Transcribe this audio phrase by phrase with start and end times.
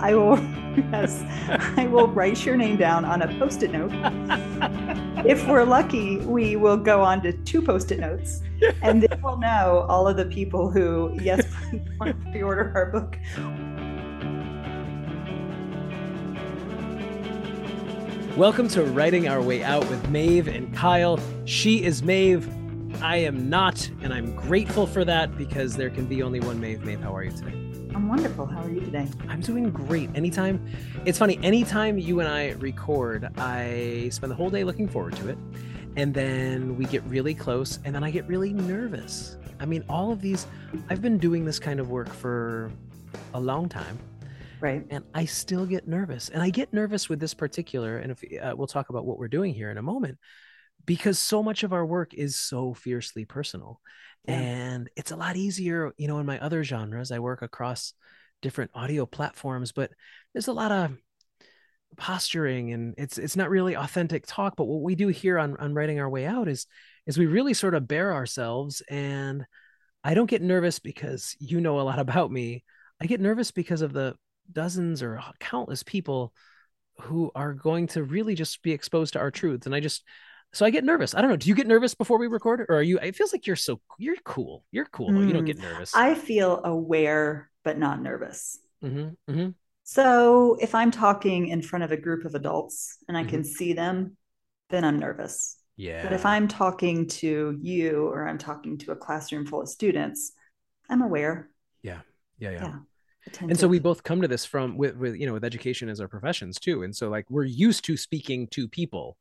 [0.00, 0.92] I will, mm.
[0.92, 1.24] yes,
[1.76, 3.90] I will write your name down on a post it note.
[5.26, 8.42] if we're lucky, we will go on to two post it notes.
[8.82, 11.44] And then we'll know all of the people who, yes,
[11.98, 13.18] want to pre order our book.
[18.36, 21.18] Welcome to Writing Our Way Out with Maeve and Kyle.
[21.44, 22.48] She is Maeve.
[23.02, 26.84] I am not, and I'm grateful for that because there can be only one Maeve.
[26.84, 27.67] Maeve, how are you today?
[27.98, 28.46] I'm wonderful.
[28.46, 29.08] How are you today?
[29.28, 30.08] I'm doing great.
[30.14, 30.64] Anytime,
[31.04, 35.28] it's funny, anytime you and I record, I spend the whole day looking forward to
[35.30, 35.36] it.
[35.96, 39.36] And then we get really close, and then I get really nervous.
[39.58, 40.46] I mean, all of these,
[40.88, 42.70] I've been doing this kind of work for
[43.34, 43.98] a long time.
[44.60, 44.86] Right.
[44.90, 46.28] And I still get nervous.
[46.28, 49.26] And I get nervous with this particular, and if uh, we'll talk about what we're
[49.26, 50.18] doing here in a moment,
[50.84, 53.80] because so much of our work is so fiercely personal.
[54.26, 57.10] And it's a lot easier, you know, in my other genres.
[57.10, 57.94] I work across
[58.42, 59.90] different audio platforms, but
[60.32, 60.96] there's a lot of
[61.96, 65.74] posturing and it's it's not really authentic talk but what we do here on on
[65.74, 66.66] writing our way out is
[67.06, 69.44] is we really sort of bare ourselves and
[70.04, 72.62] i don't get nervous because you know a lot about me
[73.00, 74.14] i get nervous because of the
[74.52, 76.32] dozens or countless people
[77.00, 80.04] who are going to really just be exposed to our truths and i just
[80.58, 81.14] so i get nervous.
[81.14, 81.36] I don't know.
[81.36, 83.80] Do you get nervous before we record or are you it feels like you're so
[83.96, 84.64] you're cool.
[84.72, 85.46] You're cool mm, you don't hmm.
[85.46, 85.94] get nervous.
[85.94, 88.58] I feel aware but not nervous.
[88.84, 89.48] Mm-hmm, mm-hmm.
[89.82, 93.30] so if i'm talking in front of a group of adults and i mm-hmm.
[93.30, 94.16] can see them
[94.70, 95.56] then i'm nervous.
[95.76, 99.68] Yeah but if i'm talking to you or i'm talking to a classroom full of
[99.68, 100.32] students
[100.90, 101.50] i'm aware.
[101.82, 102.00] Yeah.
[102.38, 102.78] Yeah yeah, yeah.
[103.40, 106.00] And so we both come to this from with, with you know with education as
[106.00, 106.82] our professions too.
[106.82, 109.16] And so like we're used to speaking to people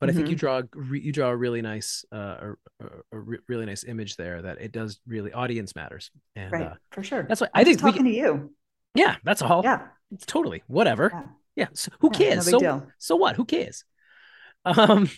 [0.00, 0.10] but mm-hmm.
[0.10, 0.80] i think you mm-hmm.
[0.80, 4.72] draw you draw a really nice uh, a, a, really nice image there that it
[4.72, 8.04] does really audience matters and right uh, for sure that's what I'm i think talking
[8.04, 8.54] we, to you
[8.94, 11.22] yeah that's all yeah it's totally whatever yeah,
[11.56, 11.66] yeah.
[11.74, 12.86] So who yeah, cares no so deal.
[12.98, 13.84] so what who cares
[14.64, 15.08] um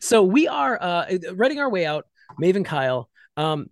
[0.00, 2.06] so we are uh writing our way out
[2.38, 3.70] Maeve and kyle um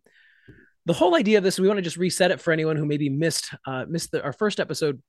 [0.89, 3.11] the whole idea of this, we want to just reset it for anyone who maybe
[3.11, 5.03] missed uh, missed the, our first episode,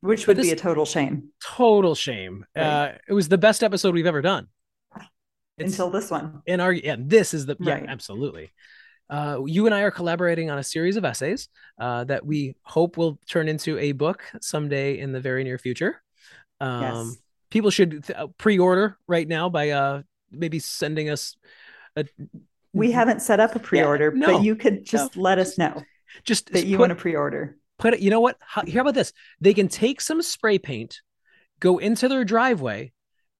[0.00, 1.28] which would be a total shame.
[1.44, 2.46] Total shame.
[2.56, 2.64] Right.
[2.64, 4.48] Uh, it was the best episode we've ever done
[5.58, 6.42] it's, until this one.
[6.46, 7.82] In our yeah, this is the right.
[7.82, 8.52] yeah, absolutely.
[9.08, 11.48] Uh, you and I are collaborating on a series of essays
[11.80, 16.00] uh, that we hope will turn into a book someday in the very near future.
[16.60, 17.16] Um, yes.
[17.50, 21.36] People should th- pre-order right now by uh, maybe sending us
[21.96, 22.04] a
[22.72, 25.58] we haven't set up a pre-order, yeah, no, but you could just no, let us
[25.58, 25.82] know
[26.24, 27.56] just that you put, want to pre-order.
[27.78, 28.00] Put it.
[28.00, 28.36] You know what?
[28.40, 29.12] How, how about this?
[29.40, 31.00] They can take some spray paint,
[31.58, 32.92] go into their driveway,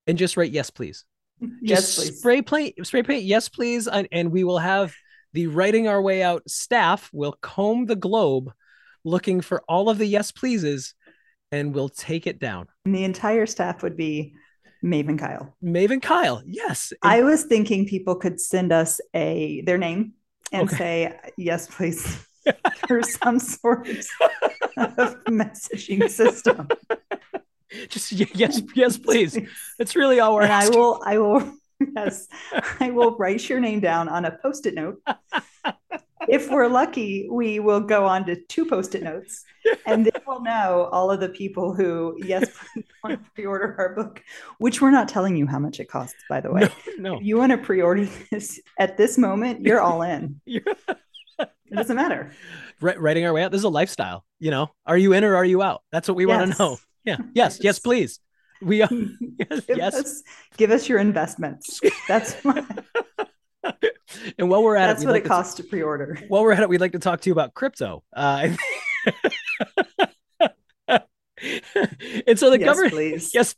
[0.07, 1.05] and just write "Yes, please."
[1.63, 2.19] Yes, please.
[2.19, 3.25] Spray paint, spray paint.
[3.25, 4.95] Yes, please, and, and we will have
[5.33, 8.53] the writing our way out staff will comb the globe,
[9.05, 10.95] looking for all of the yes pleases,
[11.53, 12.67] and we'll take it down.
[12.85, 14.35] And the entire staff would be
[14.83, 15.57] Maeve and Kyle.
[15.61, 16.93] Maeve and Kyle, yes.
[17.03, 20.15] I was thinking people could send us a their name
[20.53, 20.77] and okay.
[20.77, 22.27] say, yes, please.
[22.89, 23.87] There's some sort
[24.77, 26.69] of messaging system.
[27.89, 29.39] Just yes, yes, please.
[29.79, 30.77] It's really all we're and asking.
[30.77, 31.55] I will, I will,
[31.97, 32.29] yes,
[32.81, 35.01] I will write your name down on a post-it note
[36.29, 39.45] if we're lucky, we will go on to two post-it notes,
[39.87, 42.49] and then we'll know all of the people who, yes,
[43.03, 44.23] want to pre-order our book,
[44.59, 46.61] which we're not telling you how much it costs, by the way.
[46.99, 47.17] No, no.
[47.17, 50.41] If you want to pre-order this at this moment, you're all in.
[50.47, 50.65] it
[51.73, 52.33] doesn't matter.
[52.81, 53.51] writing our way out.
[53.51, 54.25] This is a lifestyle.
[54.39, 55.83] You know, are you in or are you out?
[55.91, 56.39] That's what we yes.
[56.39, 56.77] want to know.
[57.05, 57.19] Yeah.
[57.35, 57.59] Yes.
[57.63, 58.21] Yes, please.
[58.63, 58.91] We are.
[59.51, 59.65] Yes.
[59.67, 59.95] give yes.
[59.95, 60.23] Us,
[60.57, 61.81] give us your investments.
[62.07, 62.65] That's what
[64.39, 66.19] and while we're at that's it, what like it costs to, to pre-order.
[66.29, 68.03] While we're at it, we'd like to talk to you about crypto.
[68.15, 68.49] Uh,
[70.89, 73.35] and so the yes, government, please.
[73.35, 73.55] yes,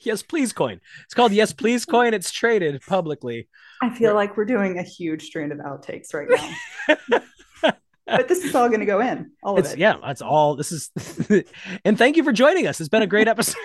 [0.00, 0.80] yes, please coin.
[1.04, 2.14] It's called Yes Please Coin.
[2.14, 3.48] It's traded publicly.
[3.82, 7.20] I feel like we're doing a huge strand of outtakes right now.
[8.06, 10.56] But this is all going to go in all it's, of it yeah that's all
[10.56, 10.90] this is
[11.84, 13.56] and thank you for joining us it's been a great episode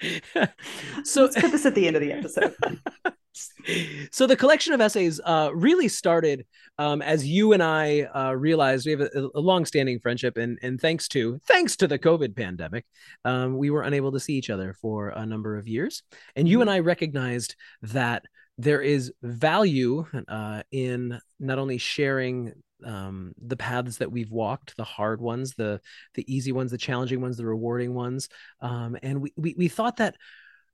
[1.04, 2.54] so let's put this at the end of the episode.
[4.10, 6.46] so the collection of essays uh, really started
[6.78, 10.80] um, as you and I uh, realized we have a, a long-standing friendship, and and
[10.80, 12.86] thanks to thanks to the COVID pandemic,
[13.24, 16.02] um, we were unable to see each other for a number of years,
[16.36, 16.62] and you mm-hmm.
[16.62, 18.24] and I recognized that
[18.60, 22.52] there is value uh, in not only sharing
[22.84, 25.80] um, the paths that we've walked, the hard ones, the
[26.14, 28.28] the easy ones, the challenging ones, the rewarding ones.
[28.60, 30.16] Um, and we, we we thought that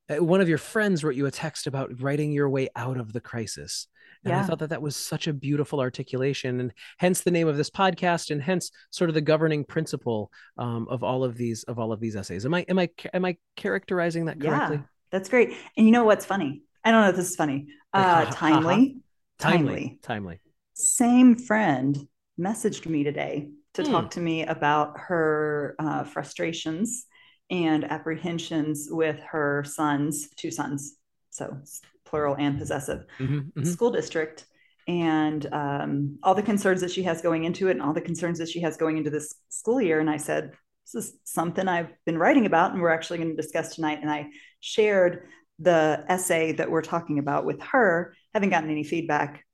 [0.08, 3.12] uh, one of your friends wrote you a text about writing your way out of
[3.12, 3.88] the crisis.
[4.24, 4.40] And yeah.
[4.40, 7.70] I thought that that was such a beautiful articulation, and hence the name of this
[7.70, 11.92] podcast, and hence sort of the governing principle um, of all of these of all
[11.92, 12.44] of these essays.
[12.44, 14.78] Am I am I am I characterizing that correctly?
[14.78, 14.82] Yeah,
[15.12, 15.54] that's great.
[15.76, 16.62] And you know what's funny?
[16.86, 17.66] I don't know if this is funny.
[17.92, 18.98] Uh, timely,
[19.40, 20.40] timely, timely.
[20.74, 22.06] Same friend
[22.38, 23.90] messaged me today to hmm.
[23.90, 27.06] talk to me about her uh, frustrations
[27.50, 30.96] and apprehensions with her sons, two sons,
[31.30, 31.58] so
[32.04, 33.64] plural and possessive, mm-hmm, mm-hmm.
[33.64, 34.46] school district,
[34.86, 38.38] and um, all the concerns that she has going into it, and all the concerns
[38.38, 39.98] that she has going into this school year.
[39.98, 40.52] And I said,
[40.92, 43.98] This is something I've been writing about, and we're actually going to discuss tonight.
[44.02, 44.28] And I
[44.60, 45.26] shared
[45.58, 48.14] the essay that we're talking about with her.
[48.34, 49.44] Haven't gotten any feedback,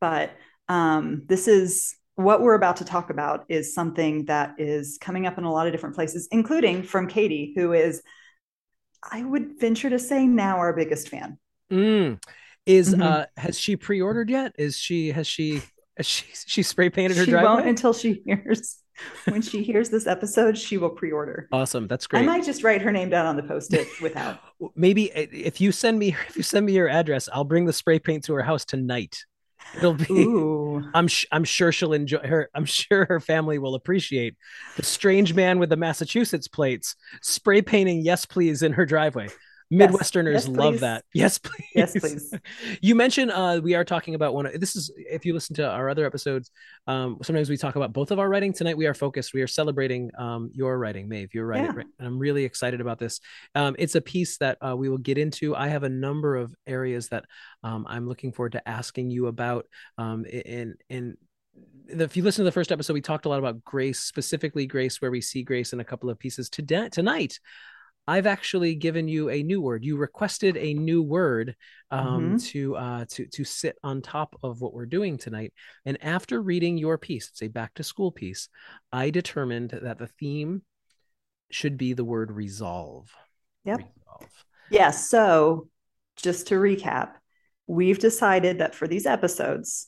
[0.00, 0.32] but
[0.68, 5.38] um, this is what we're about to talk about is something that is coming up
[5.38, 8.02] in a lot of different places, including from Katie, who is,
[9.02, 11.38] I would venture to say, now our biggest fan.
[11.70, 12.22] Mm.
[12.66, 13.02] Is mm-hmm.
[13.02, 14.54] uh has she pre-ordered yet?
[14.58, 15.62] Is she has she
[15.96, 17.50] has she she spray painted her she driveway?
[17.50, 18.76] won't until she hears
[19.28, 21.48] when she hears this episode, she will pre-order.
[21.52, 22.20] Awesome, that's great.
[22.20, 24.40] I might just write her name down on the post-it without.
[24.74, 27.72] Maybe uh, if you send me if you send me your address, I'll bring the
[27.72, 29.24] spray paint to her house tonight.
[29.76, 30.12] It'll be.
[30.12, 30.84] Ooh.
[30.94, 32.50] I'm sh- I'm sure she'll enjoy her.
[32.54, 34.36] I'm sure her family will appreciate
[34.76, 39.28] the strange man with the Massachusetts plates spray painting "Yes, please" in her driveway.
[39.72, 41.04] Midwesterners yes, love that.
[41.14, 41.66] Yes, please.
[41.74, 42.34] Yes, please.
[42.80, 44.50] you mentioned uh, we are talking about one.
[44.58, 46.50] This is if you listen to our other episodes.
[46.88, 48.52] Um, sometimes we talk about both of our writing.
[48.52, 49.32] Tonight we are focused.
[49.32, 51.34] We are celebrating um, your writing, Maeve.
[51.34, 51.82] Your writing, yeah.
[51.98, 53.20] and I'm really excited about this.
[53.54, 55.54] Um, it's a piece that uh, we will get into.
[55.54, 57.24] I have a number of areas that
[57.62, 59.66] um, I'm looking forward to asking you about.
[59.98, 61.16] Um, in in
[61.88, 65.00] if you listen to the first episode, we talked a lot about grace, specifically grace,
[65.00, 66.48] where we see grace in a couple of pieces.
[66.48, 67.38] Today, tonight,
[68.10, 69.84] I've actually given you a new word.
[69.84, 71.54] You requested a new word
[71.92, 72.36] um, mm-hmm.
[72.38, 75.52] to uh, to to sit on top of what we're doing tonight.
[75.86, 78.48] And after reading your piece, it's a back to school piece,
[78.92, 80.62] I determined that the theme
[81.52, 83.14] should be the word resolve.
[83.64, 83.78] Yep.
[83.78, 84.44] Resolve.
[84.72, 84.90] Yeah.
[84.90, 85.68] So
[86.16, 87.12] just to recap,
[87.68, 89.86] we've decided that for these episodes,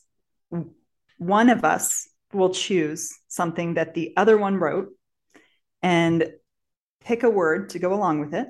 [1.18, 4.90] one of us will choose something that the other one wrote
[5.82, 6.30] and
[7.04, 8.48] pick a word to go along with it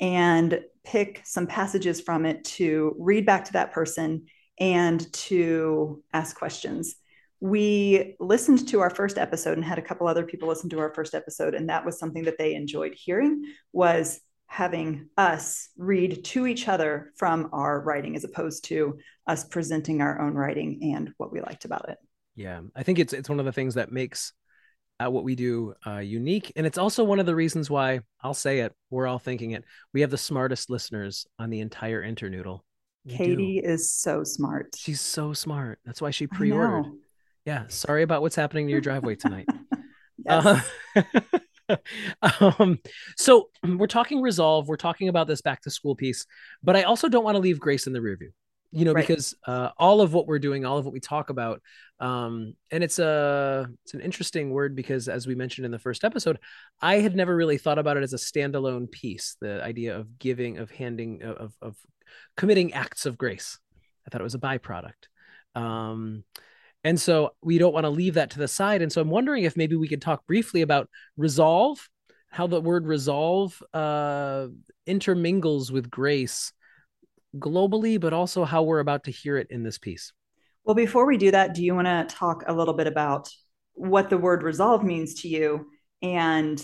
[0.00, 4.26] and pick some passages from it to read back to that person
[4.58, 6.96] and to ask questions.
[7.40, 10.92] We listened to our first episode and had a couple other people listen to our
[10.94, 16.46] first episode and that was something that they enjoyed hearing was having us read to
[16.46, 21.32] each other from our writing as opposed to us presenting our own writing and what
[21.32, 21.98] we liked about it.
[22.34, 24.32] Yeah, I think it's it's one of the things that makes
[25.00, 26.52] at what we do uh, unique.
[26.54, 29.64] And it's also one of the reasons why I'll say it, we're all thinking it.
[29.94, 32.60] We have the smartest listeners on the entire Internoodle.
[33.06, 33.66] We Katie do.
[33.66, 34.76] is so smart.
[34.76, 35.80] She's so smart.
[35.86, 36.92] That's why she pre ordered.
[37.46, 37.64] Yeah.
[37.68, 39.48] Sorry about what's happening to your driveway tonight.
[40.28, 40.60] uh,
[42.22, 42.78] um,
[43.16, 44.68] so we're talking resolve.
[44.68, 46.26] We're talking about this back to school piece,
[46.62, 48.32] but I also don't want to leave Grace in the rear view
[48.72, 49.06] you know right.
[49.06, 51.60] because uh, all of what we're doing all of what we talk about
[51.98, 56.04] um, and it's a it's an interesting word because as we mentioned in the first
[56.04, 56.38] episode
[56.80, 60.58] i had never really thought about it as a standalone piece the idea of giving
[60.58, 61.76] of handing of of
[62.36, 63.58] committing acts of grace
[64.06, 65.08] i thought it was a byproduct
[65.56, 66.22] um,
[66.84, 69.44] and so we don't want to leave that to the side and so i'm wondering
[69.44, 71.88] if maybe we could talk briefly about resolve
[72.32, 74.46] how the word resolve uh,
[74.86, 76.52] intermingles with grace
[77.38, 80.12] globally, but also how we're about to hear it in this piece.
[80.64, 83.28] Well, before we do that, do you want to talk a little bit about
[83.74, 85.66] what the word resolve means to you
[86.02, 86.62] and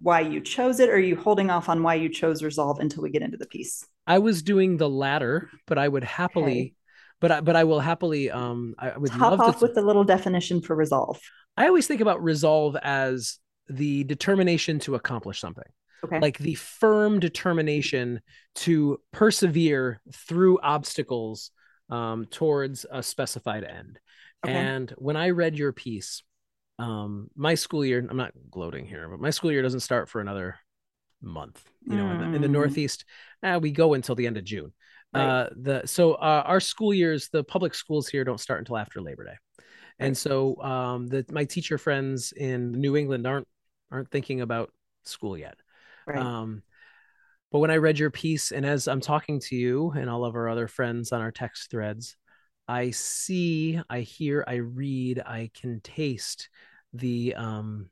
[0.00, 0.88] why you chose it?
[0.88, 3.46] Or are you holding off on why you chose resolve until we get into the
[3.46, 3.84] piece?
[4.06, 6.74] I was doing the latter, but I would happily, okay.
[7.20, 10.04] but I, but I will happily, um, I would top off to, with the little
[10.04, 11.18] definition for resolve.
[11.56, 15.64] I always think about resolve as the determination to accomplish something.
[16.04, 16.20] Okay.
[16.20, 18.20] Like the firm determination
[18.56, 21.50] to persevere through obstacles
[21.90, 23.98] um, towards a specified end.
[24.44, 24.54] Okay.
[24.54, 26.22] And when I read your piece,
[26.78, 30.20] um, my school year, I'm not gloating here, but my school year doesn't start for
[30.20, 30.56] another
[31.22, 31.62] month.
[31.86, 32.12] You know, mm.
[32.12, 32.52] in, the, in, the, mm.
[32.52, 33.04] Northeast,
[33.42, 34.72] eh, we go until the end of June.
[35.12, 35.22] Right.
[35.22, 39.00] Uh, the so uh, our school years, the public schools here don't start until after
[39.00, 39.64] Labor Day,
[40.00, 43.46] and so um, the my teacher friends in New England aren't
[43.92, 44.72] aren't thinking about
[45.04, 45.56] school yet.
[46.06, 46.18] Right.
[46.18, 46.62] Um,
[47.50, 50.34] but when I read your piece, and as I'm talking to you and all of
[50.34, 52.16] our other friends on our text threads,
[52.66, 56.48] I see, I hear, I read, I can taste
[56.92, 57.90] the um,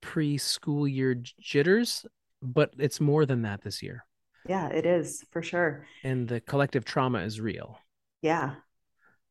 [0.00, 2.06] pre-school year jitters,
[2.40, 4.04] but it's more than that this year.
[4.48, 5.86] Yeah, it is for sure.
[6.02, 7.78] And the collective trauma is real.
[8.22, 8.54] Yeah.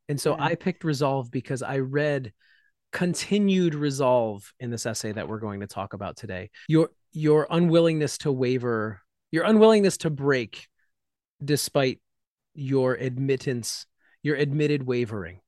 [0.09, 0.43] And so yeah.
[0.43, 2.33] I picked resolve because I read
[2.91, 6.49] continued resolve in this essay that we're going to talk about today.
[6.67, 9.01] Your your unwillingness to waver,
[9.31, 10.67] your unwillingness to break
[11.43, 11.99] despite
[12.53, 13.85] your admittance,
[14.23, 15.39] your admitted wavering.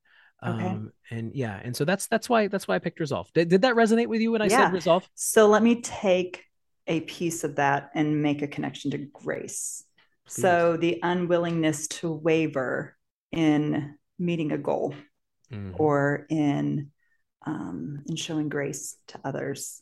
[0.45, 0.65] Okay.
[0.65, 3.31] Um, and yeah, and so that's that's why that's why I picked resolve.
[3.33, 4.65] Did, did that resonate with you when I yeah.
[4.65, 5.07] said resolve?
[5.15, 6.43] So let me take
[6.87, 9.83] a piece of that and make a connection to grace.
[10.25, 10.41] Please.
[10.41, 12.97] So the unwillingness to waver
[13.31, 14.95] in meeting a goal
[15.51, 15.75] mm-hmm.
[15.75, 16.91] or in
[17.45, 19.81] um, in showing grace to others.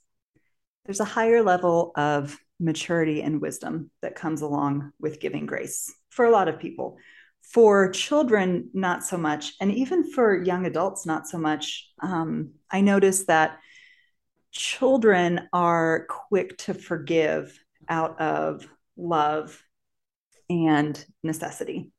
[0.86, 6.26] There's a higher level of maturity and wisdom that comes along with giving grace for
[6.26, 6.98] a lot of people.
[7.42, 9.54] For children, not so much.
[9.60, 11.90] And even for young adults, not so much.
[12.02, 13.58] Um, I notice that
[14.52, 17.58] children are quick to forgive
[17.90, 19.62] out of love
[20.50, 21.92] and necessity.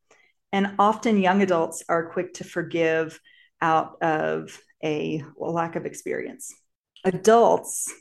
[0.53, 3.19] And often young adults are quick to forgive
[3.61, 6.55] out of a lack of experience.
[7.05, 7.93] Adults,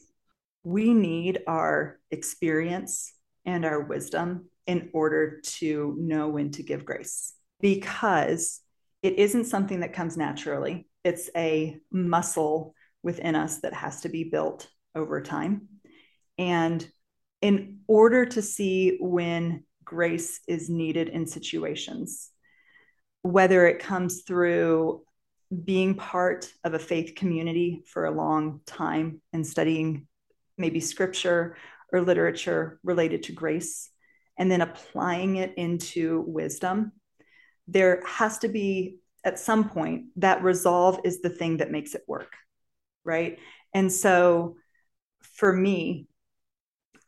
[0.63, 3.13] we need our experience
[3.45, 8.61] and our wisdom in order to know when to give grace because
[9.01, 10.87] it isn't something that comes naturally.
[11.03, 15.67] It's a muscle within us that has to be built over time.
[16.37, 16.87] And
[17.41, 22.29] in order to see when grace is needed in situations,
[23.23, 25.01] whether it comes through
[25.65, 30.07] being part of a faith community for a long time and studying
[30.61, 31.57] maybe scripture
[31.91, 33.89] or literature related to grace,
[34.37, 36.93] and then applying it into wisdom,
[37.67, 42.03] there has to be at some point that resolve is the thing that makes it
[42.07, 42.33] work
[43.03, 43.39] right?
[43.73, 44.57] And so
[45.21, 46.07] for me,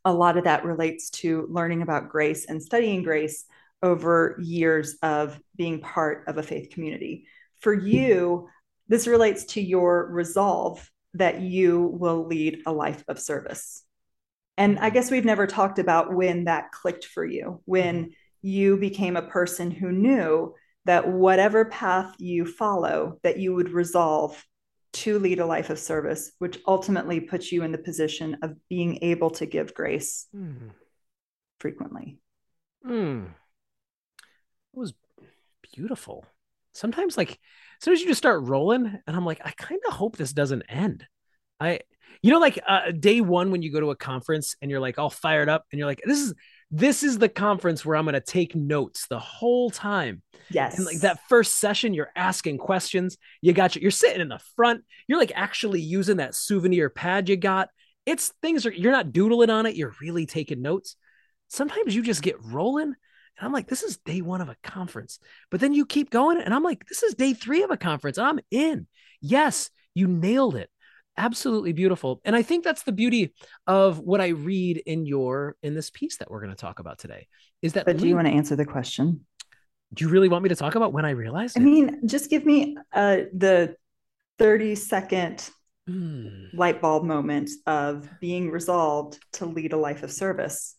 [0.06, 3.46] a lot of that relates to learning about grace and studying grace
[3.82, 7.26] over years of being part of a faith community.
[7.62, 8.50] For you,
[8.88, 13.84] this relates to your resolve that you will lead a life of service.
[14.58, 19.16] And I guess we've never talked about when that clicked for you, when you became
[19.16, 20.54] a person who knew
[20.86, 24.44] that whatever path you follow, that you would resolve
[24.92, 29.00] to lead a life of service, which ultimately puts you in the position of being
[29.02, 30.70] able to give grace mm.
[31.60, 32.20] frequently.
[32.86, 33.26] Mm.
[33.26, 34.94] It was
[35.74, 36.26] beautiful.
[36.74, 37.40] Sometimes, like,
[37.84, 40.64] soon as you just start rolling, and I'm like, I kind of hope this doesn't
[40.70, 41.06] end.
[41.60, 41.82] I,
[42.22, 45.00] you know, like uh, day one when you go to a conference and you're like
[45.00, 46.34] all fired up, and you're like, this is
[46.72, 50.24] this is the conference where I'm going to take notes the whole time.
[50.50, 50.78] Yes.
[50.78, 53.18] And like that first session, you're asking questions.
[53.42, 54.84] You got you, you're sitting in the front.
[55.08, 57.70] You're like actually using that souvenir pad you got.
[58.08, 59.76] It's things are, you're not doodling on it.
[59.76, 60.96] You're really taking notes.
[61.50, 62.96] Sometimes you just get rolling.
[63.38, 65.20] And I'm like, this is day one of a conference.
[65.50, 66.40] But then you keep going.
[66.40, 68.18] And I'm like, this is day three of a conference.
[68.18, 68.88] I'm in.
[69.22, 70.70] Yes, you nailed it
[71.18, 73.34] absolutely beautiful and i think that's the beauty
[73.68, 76.98] of what i read in your in this piece that we're going to talk about
[76.98, 77.28] today
[77.62, 79.24] is that but do you want to answer the question
[79.94, 81.64] do you really want me to talk about when i realized i it?
[81.64, 83.76] mean just give me uh the
[84.40, 85.48] 30 second
[85.88, 86.46] hmm.
[86.54, 90.76] light bulb moment of being resolved to lead a life of service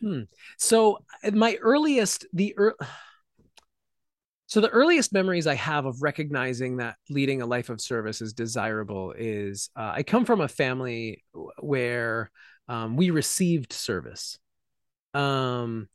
[0.00, 0.22] hmm.
[0.58, 0.98] so
[1.32, 2.76] my earliest the er-
[4.46, 8.32] so the earliest memories I have of recognizing that leading a life of service is
[8.32, 11.24] desirable is uh, I come from a family
[11.58, 12.30] where
[12.68, 14.38] um, we received service,
[15.14, 15.88] um,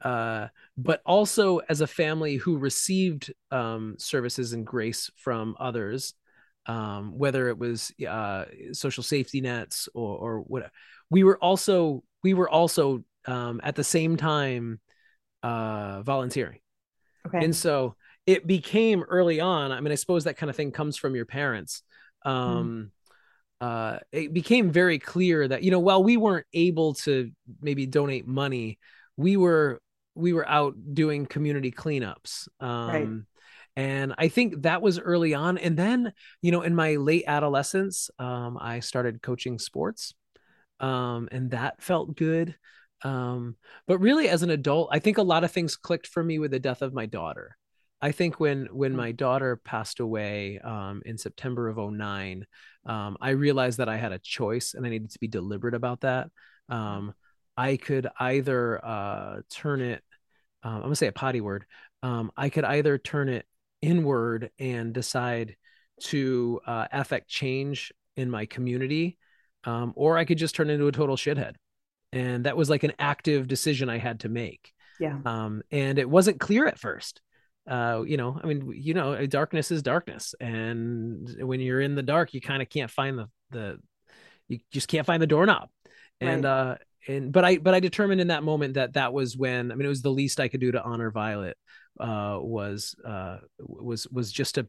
[0.00, 6.14] uh, but also as a family who received um, services and grace from others,
[6.66, 10.70] um, whether it was uh, social safety nets or, or what.
[11.10, 14.80] We were also we were also um, at the same time
[15.42, 16.58] uh, volunteering.
[17.26, 17.44] Okay.
[17.44, 19.72] And so it became early on.
[19.72, 21.82] I mean, I suppose that kind of thing comes from your parents.
[22.24, 22.90] Um,
[23.62, 23.66] mm.
[23.66, 28.26] uh, it became very clear that you know, while we weren't able to maybe donate
[28.26, 28.78] money,
[29.16, 29.80] we were
[30.14, 32.48] we were out doing community cleanups.
[32.60, 33.08] Um, right.
[33.76, 35.58] And I think that was early on.
[35.58, 40.14] And then, you know, in my late adolescence, um, I started coaching sports,
[40.78, 42.54] um, and that felt good.
[43.04, 43.56] Um,
[43.86, 46.50] but really, as an adult, I think a lot of things clicked for me with
[46.50, 47.56] the death of my daughter.
[48.00, 48.96] I think when when mm.
[48.96, 52.46] my daughter passed away um, in September of 09,
[52.86, 56.00] um, I realized that I had a choice and I needed to be deliberate about
[56.00, 56.28] that.
[56.68, 57.14] Um,
[57.56, 60.02] I could either uh, turn it,
[60.62, 61.66] um, I'm gonna say a potty word.
[62.02, 63.46] Um, I could either turn it
[63.80, 65.56] inward and decide
[66.00, 69.18] to uh, affect change in my community,
[69.64, 71.54] um, or I could just turn into a total shithead
[72.14, 75.18] and that was like an active decision i had to make Yeah.
[75.24, 77.20] Um, and it wasn't clear at first.
[77.66, 82.02] Uh, you know, I mean, you know, darkness is darkness, and when you're in the
[82.02, 83.78] dark, you kind of can't find the the,
[84.48, 85.70] you just can't find the doorknob,
[86.20, 86.50] and right.
[86.50, 86.76] uh,
[87.08, 89.86] and but I but I determined in that moment that that was when I mean
[89.86, 91.56] it was the least I could do to honor Violet,
[91.98, 94.68] uh, was uh was was just to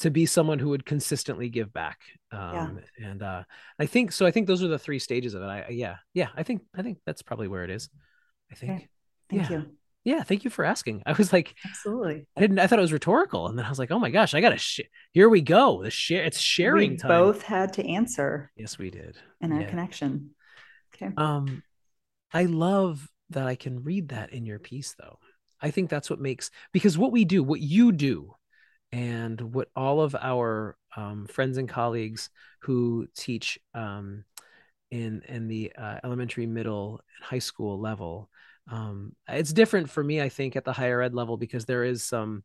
[0.00, 2.00] to be someone who would consistently give back
[2.32, 3.08] um yeah.
[3.08, 3.42] and uh
[3.78, 5.46] i think so i think those are the three stages of it.
[5.46, 7.88] I yeah yeah i think i think that's probably where it is
[8.50, 8.72] i think.
[8.72, 8.88] Okay.
[9.30, 9.56] thank yeah.
[9.58, 9.66] you.
[10.04, 11.02] Yeah thank you for asking.
[11.06, 12.26] I was like absolutely.
[12.36, 14.34] I didn't i thought it was rhetorical and then i was like oh my gosh
[14.34, 14.80] i gotta sh-
[15.12, 17.08] here we go the share it's sharing we time.
[17.08, 18.50] both had to answer.
[18.56, 19.16] Yes we did.
[19.40, 19.70] In our yeah.
[19.70, 20.30] connection.
[20.94, 21.12] Okay.
[21.16, 21.62] Um
[22.32, 25.18] i love that i can read that in your piece though.
[25.60, 28.34] I think that's what makes because what we do what you do
[28.94, 34.24] and what all of our um, friends and colleagues who teach um,
[34.92, 38.30] in in the uh, elementary, middle, and high school level.
[38.70, 42.04] Um, it's different for me, I think, at the higher ed level because there is
[42.04, 42.44] some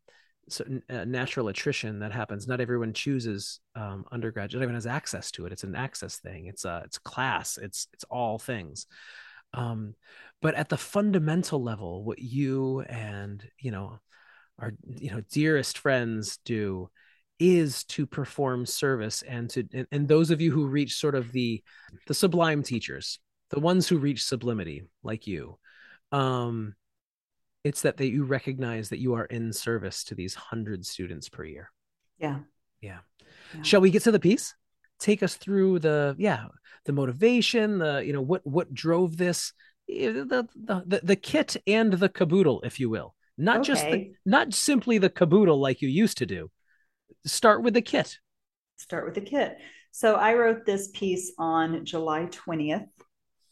[0.49, 2.47] certain uh, natural attrition that happens.
[2.47, 4.63] Not everyone chooses um, undergraduate.
[4.63, 5.51] Everyone has access to it.
[5.51, 6.47] It's an access thing.
[6.47, 7.59] It's a it's class.
[7.59, 8.87] It's it's all things.
[9.53, 9.93] Um,
[10.41, 13.99] but at the fundamental level, what you and you know
[14.59, 16.89] our you know dearest friends do
[17.39, 21.31] is to perform service and to and, and, those of you who reach sort of
[21.31, 21.63] the
[22.07, 25.57] the sublime teachers the ones who reach sublimity like you
[26.11, 26.75] um
[27.63, 31.43] it's that that you recognize that you are in service to these hundred students per
[31.43, 31.71] year.
[32.17, 32.39] Yeah.
[32.81, 32.99] yeah.
[33.53, 33.61] Yeah.
[33.63, 34.55] Shall we get to the piece?
[34.99, 36.45] Take us through the yeah
[36.85, 39.53] the motivation the you know what what drove this
[39.89, 43.67] eh, the the the, the kit and the caboodle if you will not okay.
[43.67, 46.51] just the, not simply the caboodle like you used to do.
[47.25, 48.17] Start with the kit.
[48.77, 49.57] Start with the kit.
[49.91, 52.87] So I wrote this piece on July 20th.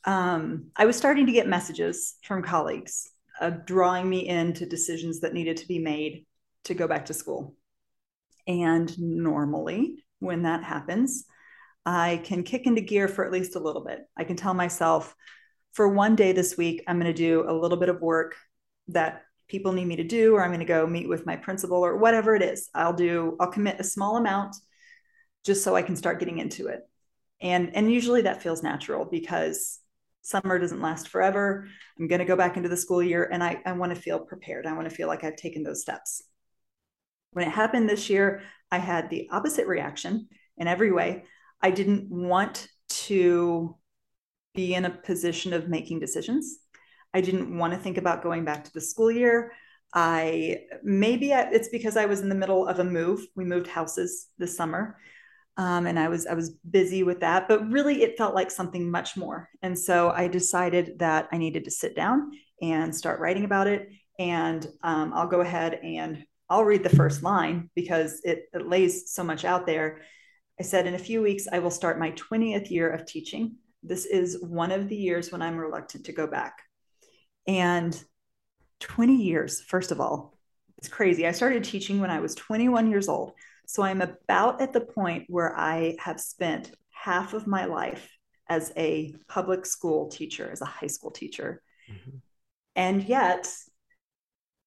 [0.06, 5.34] Um, I was starting to get messages from colleagues uh, drawing me into decisions that
[5.34, 6.26] needed to be made
[6.66, 7.56] to go back to school.
[8.48, 11.26] And normally, when that happens,
[11.86, 14.00] I can kick into gear for at least a little bit.
[14.18, 15.16] I can tell myself,
[15.74, 18.36] for one day this week, I'm going to do a little bit of work
[18.90, 21.78] that people need me to do or i'm going to go meet with my principal
[21.78, 24.56] or whatever it is i'll do i'll commit a small amount
[25.48, 26.82] just so i can start getting into it.
[27.42, 29.80] And and usually that feels natural because
[30.22, 31.68] summer doesn't last forever.
[31.98, 34.20] I'm going to go back into the school year and i, I want to feel
[34.20, 34.68] prepared.
[34.68, 36.22] I want to feel like i've taken those steps.
[37.32, 41.24] When it happened this year i had the opposite reaction in every way.
[41.62, 43.78] I didn't want to
[44.54, 46.60] be in a position of making decisions
[47.18, 49.52] I didn't want to think about going back to the school year.
[49.94, 53.26] I maybe it's because I was in the middle of a move.
[53.36, 54.98] We moved houses this summer.
[55.58, 58.92] Um, and I was I was busy with that, but really it felt like something
[58.92, 59.50] much more.
[59.64, 62.30] And so I decided that I needed to sit down
[62.62, 63.90] and start writing about it.
[64.20, 69.12] And um, I'll go ahead and I'll read the first line because it, it lays
[69.12, 70.02] so much out there.
[70.60, 73.56] I said, in a few weeks, I will start my 20th year of teaching.
[73.82, 76.54] This is one of the years when I'm reluctant to go back.
[77.48, 78.04] And
[78.82, 80.38] 20 years, first of all,
[80.78, 81.26] it's crazy.
[81.26, 83.34] I started teaching when I was 21 years old.
[83.66, 88.10] So I'm about at the point where I have spent half of my life
[88.48, 91.62] as a public school teacher, as a high school teacher.
[91.92, 92.18] Mm-hmm.
[92.76, 93.52] And yet,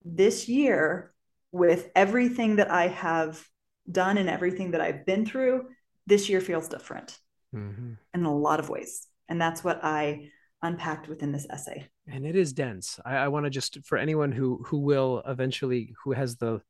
[0.04, 1.14] this year,
[1.52, 3.42] with everything that I have
[3.90, 5.68] done and everything that I've been through,
[6.06, 7.18] this year feels different
[7.54, 7.92] mm-hmm.
[8.14, 9.06] in a lot of ways.
[9.28, 10.30] And that's what I
[10.62, 11.88] unpacked within this essay.
[12.06, 13.00] And it is dense.
[13.04, 16.60] I, I want to just for anyone who who will eventually who has the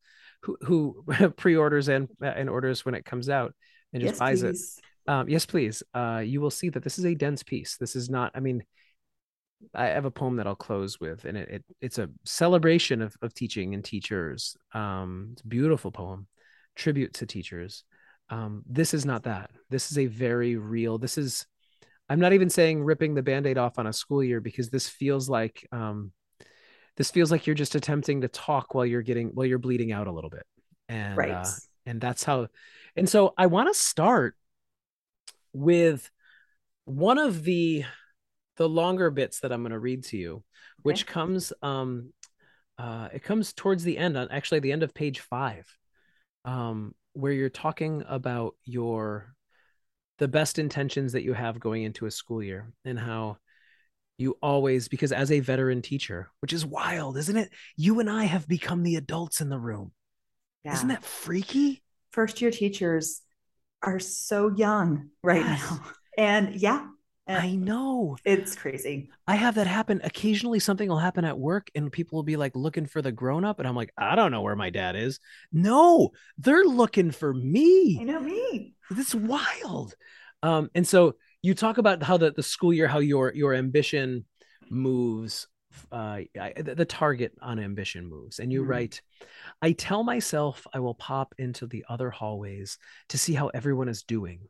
[0.43, 1.05] who who
[1.37, 3.55] pre-orders and and orders when it comes out
[3.93, 4.79] and just yes, buys please.
[4.79, 5.11] it.
[5.11, 5.83] Um, yes, please.
[5.95, 7.77] Uh, you will see that this is a dense piece.
[7.77, 8.33] This is not.
[8.35, 8.63] I mean,
[9.75, 13.17] I have a poem that I'll close with, and it, it it's a celebration of
[13.23, 14.57] of teaching and teachers.
[14.73, 16.27] Um, it's a beautiful poem,
[16.77, 17.85] tribute to teachers.
[18.29, 19.51] Um, this is not that.
[19.71, 20.99] This is a very real.
[20.99, 21.47] This is
[22.11, 25.29] I'm not even saying ripping the band-aid off on a school year because this feels
[25.29, 26.11] like um,
[26.97, 30.09] this feels like you're just attempting to talk while you're getting while you're bleeding out
[30.09, 30.45] a little bit.
[30.89, 31.31] And right.
[31.31, 31.47] uh,
[31.87, 32.49] and that's how
[32.97, 34.35] and so I want to start
[35.53, 36.11] with
[36.85, 37.85] one of the
[38.57, 40.43] the longer bits that I'm going to read to you,
[40.83, 41.13] which okay.
[41.13, 42.13] comes um
[42.77, 45.65] uh it comes towards the end on actually the end of page 5
[46.45, 49.35] um where you're talking about your
[50.21, 53.39] the best intentions that you have going into a school year and how
[54.19, 58.25] you always because as a veteran teacher which is wild isn't it you and i
[58.25, 59.91] have become the adults in the room
[60.63, 60.75] yeah.
[60.75, 63.23] isn't that freaky first year teachers
[63.83, 65.71] are so young right yes.
[65.71, 65.81] now
[66.19, 66.87] and yeah
[67.29, 68.17] I know.
[68.25, 69.11] It's crazy.
[69.27, 70.01] I have that happen.
[70.03, 73.45] Occasionally something will happen at work and people will be like looking for the grown
[73.45, 75.21] up and I'm like, I don't know where my dad is.
[75.53, 77.99] No, they're looking for me.
[78.01, 78.75] I know me.
[78.91, 79.95] It's wild.
[80.43, 84.25] Um, and so you talk about how the, the school year, how your your ambition
[84.71, 85.47] moves,
[85.93, 88.71] uh, I, the target on ambition moves, and you mm-hmm.
[88.71, 89.03] write,
[89.63, 92.79] I tell myself I will pop into the other hallways
[93.11, 94.41] to see how everyone is doing,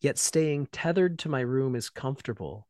[0.00, 2.66] yet staying tethered to my room is comfortable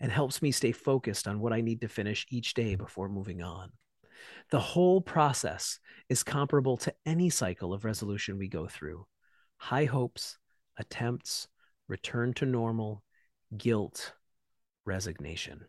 [0.00, 3.42] and helps me stay focused on what I need to finish each day before moving
[3.42, 3.70] on.
[4.50, 9.06] The whole process is comparable to any cycle of resolution we go through
[9.56, 10.38] high hopes,
[10.78, 11.46] attempts,
[11.86, 13.02] return to normal,
[13.56, 14.14] guilt,
[14.86, 15.60] resignation.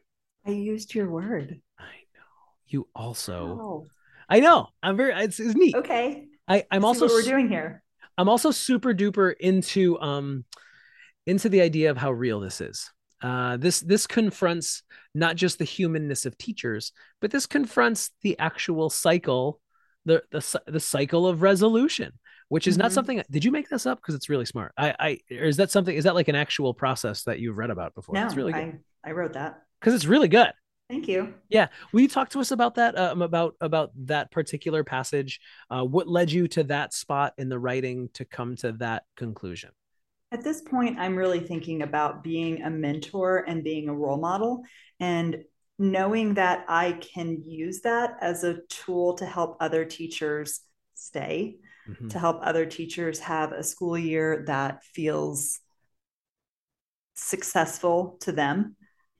[0.45, 1.61] I used your word.
[1.77, 2.31] I know.
[2.67, 3.59] You also.
[3.61, 3.87] Oh.
[4.29, 4.69] I know.
[4.81, 5.13] I'm very.
[5.23, 5.75] It's, it's neat.
[5.75, 6.27] Okay.
[6.47, 7.83] I I'm also what we're doing here.
[8.17, 10.45] I'm also super duper into um
[11.25, 12.89] into the idea of how real this is.
[13.21, 14.81] Uh, this this confronts
[15.13, 19.59] not just the humanness of teachers, but this confronts the actual cycle,
[20.05, 22.13] the the the cycle of resolution
[22.51, 22.81] which is mm-hmm.
[22.81, 23.23] not something.
[23.31, 23.99] Did you make this up?
[23.99, 24.73] Because it's really smart.
[24.77, 25.95] I, I, or is that something?
[25.95, 28.13] Is that like an actual process that you've read about before?
[28.13, 28.77] No, it's really good.
[29.05, 30.51] I, I wrote that because it's really good.
[30.89, 31.33] Thank you.
[31.47, 32.99] Yeah, will you talk to us about that?
[32.99, 35.39] Um, about about that particular passage?
[35.69, 39.69] Uh, what led you to that spot in the writing to come to that conclusion?
[40.31, 44.63] At this point, I'm really thinking about being a mentor and being a role model,
[44.99, 45.43] and
[45.77, 50.61] knowing that I can use that as a tool to help other teachers
[50.93, 51.57] stay
[51.89, 52.07] mm-hmm.
[52.09, 55.59] to help other teachers have a school year that feels
[57.15, 58.75] successful to them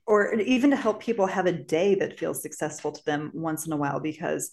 [0.06, 3.72] or even to help people have a day that feels successful to them once in
[3.72, 4.52] a while because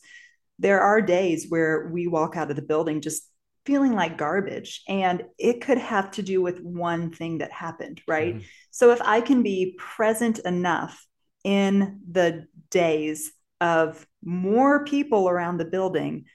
[0.60, 3.29] there are days where we walk out of the building just
[3.69, 8.36] feeling like garbage and it could have to do with one thing that happened right
[8.36, 8.45] mm-hmm.
[8.71, 11.05] so if i can be present enough
[11.43, 16.25] in the days of more people around the building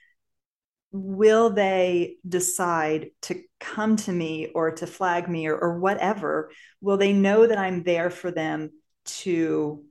[0.91, 6.51] will they decide to come to me or to flag me or, or whatever?
[6.79, 8.71] Will they know that I'm there for them
[9.05, 9.83] to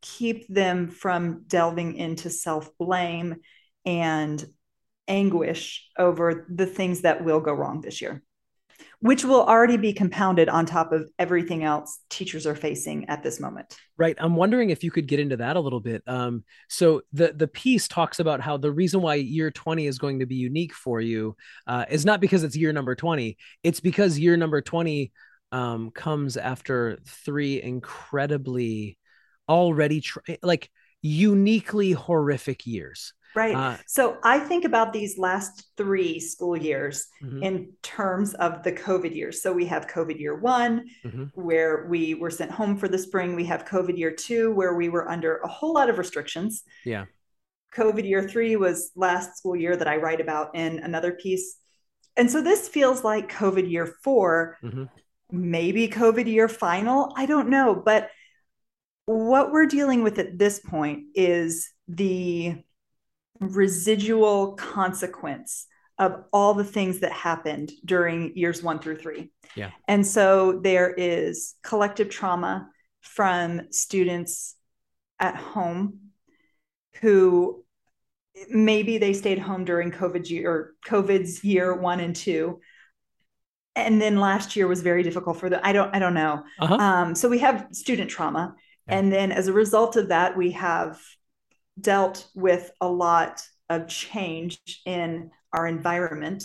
[0.00, 3.36] keep them from delving into self blame
[3.84, 4.44] and
[5.08, 8.22] anguish over the things that will go wrong this year?
[9.00, 13.38] which will already be compounded on top of everything else teachers are facing at this
[13.38, 13.76] moment.
[13.96, 14.16] Right.
[14.18, 16.02] I'm wondering if you could get into that a little bit.
[16.06, 20.18] Um, so the the piece talks about how the reason why year 20 is going
[20.20, 23.36] to be unique for you uh, is not because it's year number 20.
[23.62, 25.12] It's because year number 20
[25.52, 28.98] um, comes after three incredibly
[29.48, 30.70] already tra- like
[31.02, 33.14] uniquely horrific years.
[33.34, 33.54] Right.
[33.54, 37.42] Uh, so I think about these last three school years mm-hmm.
[37.42, 39.42] in terms of the COVID years.
[39.42, 41.24] So we have COVID year one, mm-hmm.
[41.34, 43.36] where we were sent home for the spring.
[43.36, 46.62] We have COVID year two, where we were under a whole lot of restrictions.
[46.84, 47.04] Yeah.
[47.76, 51.56] COVID year three was last school year that I write about in another piece.
[52.16, 54.84] And so this feels like COVID year 4 mm-hmm.
[55.30, 57.12] maybe COVID year final.
[57.16, 57.74] I don't know.
[57.74, 58.10] But
[59.04, 62.56] what we're dealing with at this point is the
[63.40, 65.66] residual consequence
[65.98, 69.30] of all the things that happened during years one through three.
[69.56, 69.70] Yeah.
[69.88, 72.68] And so there is collective trauma
[73.00, 74.54] from students
[75.18, 75.98] at home
[77.00, 77.64] who
[78.48, 82.60] maybe they stayed home during COVID year or COVID's year one and two.
[83.74, 85.60] And then last year was very difficult for them.
[85.62, 86.44] I don't, I don't know.
[86.60, 86.74] Uh-huh.
[86.74, 88.54] Um, so we have student trauma.
[88.88, 88.98] Yeah.
[88.98, 91.00] And then as a result of that, we have
[91.80, 96.44] dealt with a lot of change in our environment.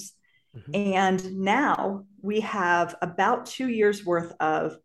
[0.56, 0.76] Mm-hmm.
[0.76, 4.78] And now we have about two years worth of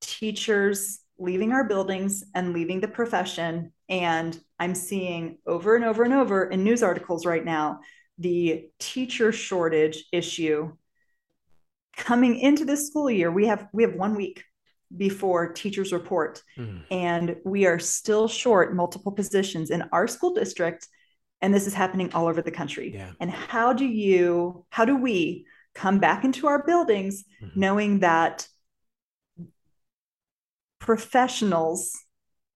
[0.00, 3.72] teachers leaving our buildings and leaving the profession.
[3.88, 7.80] And I'm seeing over and over and over in news articles right now
[8.18, 10.72] the teacher shortage issue
[11.96, 13.30] coming into this school year.
[13.30, 14.44] We have we have one week
[14.96, 16.42] before teachers report.
[16.58, 16.84] Mm.
[16.90, 20.86] And we are still short multiple positions in our school district.
[21.40, 22.92] And this is happening all over the country.
[22.94, 23.12] Yeah.
[23.20, 27.58] And how do you, how do we come back into our buildings mm-hmm.
[27.58, 28.46] knowing that
[30.78, 31.92] professionals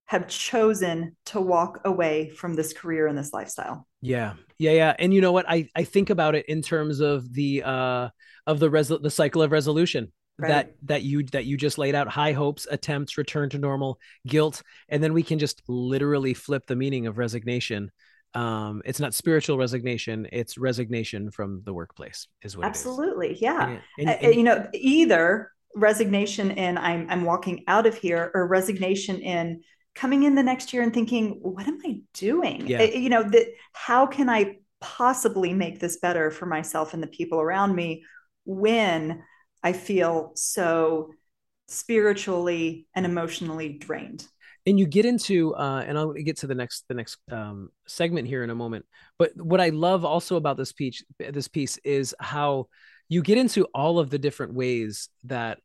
[0.06, 3.86] have chosen to walk away from this career and this lifestyle?
[4.00, 4.34] Yeah.
[4.58, 4.72] Yeah.
[4.72, 4.96] Yeah.
[4.98, 5.44] And you know what?
[5.48, 8.08] I, I think about it in terms of the, uh,
[8.46, 10.48] of the res- the cycle of resolution right.
[10.48, 14.62] that that you that you just laid out high hopes attempts return to normal guilt
[14.88, 17.90] and then we can just literally flip the meaning of resignation
[18.34, 24.08] um it's not spiritual resignation it's resignation from the workplace is what absolutely yeah and,
[24.08, 29.20] and, and, you know either resignation in I'm I'm walking out of here or resignation
[29.20, 29.62] in
[29.94, 32.66] coming in the next year and thinking what am I doing?
[32.66, 32.78] Yeah.
[32.78, 37.08] Eh, You know, that how can I possibly make this better for myself and the
[37.08, 38.04] people around me
[38.44, 39.22] when
[39.62, 41.10] I feel so
[41.68, 44.26] spiritually and emotionally drained.
[44.66, 48.26] and you get into uh, and i'll get to the next the next um, segment
[48.26, 48.84] here in a moment
[49.18, 52.66] but what i love also about this piece this piece is how
[53.08, 55.58] you get into all of the different ways that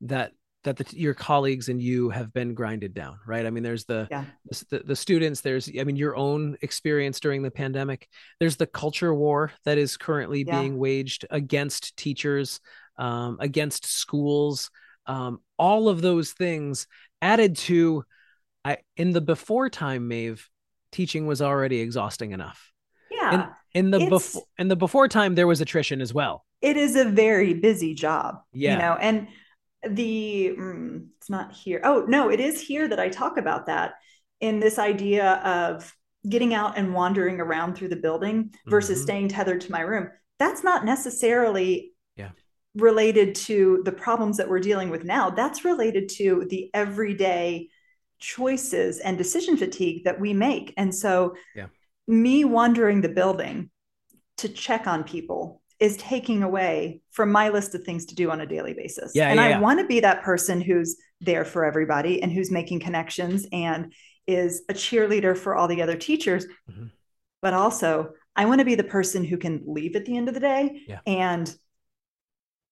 [0.00, 0.32] that
[0.64, 4.08] that the, your colleagues and you have been grinded down right i mean there's the,
[4.10, 4.24] Yeah.
[4.70, 8.08] the the students there's i mean your own experience during the pandemic
[8.40, 10.60] there's the culture war that is currently Yeah.
[10.60, 12.60] being waged against teachers
[12.98, 14.70] um, against schools
[15.06, 16.86] um, all of those things
[17.22, 18.04] added to
[18.64, 20.48] I in the before time, Maeve,
[20.92, 22.70] teaching was already exhausting enough.
[23.10, 23.48] Yeah.
[23.72, 26.44] In the before in the before time, there was attrition as well.
[26.60, 28.72] it is a very busy job Yeah.
[28.74, 29.28] you know and
[29.88, 33.94] the mm, it's not here oh no it is here that i talk about that
[34.40, 35.94] in this idea of
[36.28, 39.02] getting out and wandering around through the building versus Mhm.
[39.04, 41.92] staying tethered to my room that's not necessarily.
[42.74, 47.68] Related to the problems that we're dealing with now that's related to the everyday
[48.20, 51.66] choices and decision fatigue that we make and so Yeah.
[52.06, 53.70] me wandering the building
[54.38, 58.42] to check on people is taking away from my list of things to do on
[58.42, 59.12] a daily basis.
[59.14, 59.60] Yeah, and yeah, I yeah.
[59.60, 63.92] want to be that person who's there for everybody and who's making connections and
[64.26, 66.46] is a cheerleader for all the other teachers.
[66.70, 66.90] Mhm.
[67.40, 70.34] But also, I want to be the person who can leave at the end of
[70.34, 71.52] the day and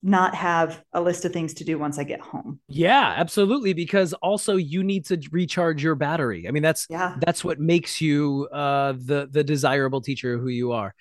[0.03, 2.61] not have a list of things to do once I get home.
[2.69, 3.73] Yeah, absolutely.
[3.73, 6.47] Because also you need to recharge your battery.
[6.47, 7.17] I mean, that's Yeah.
[7.21, 10.95] that's what makes you uh, the the desirable teacher who you are.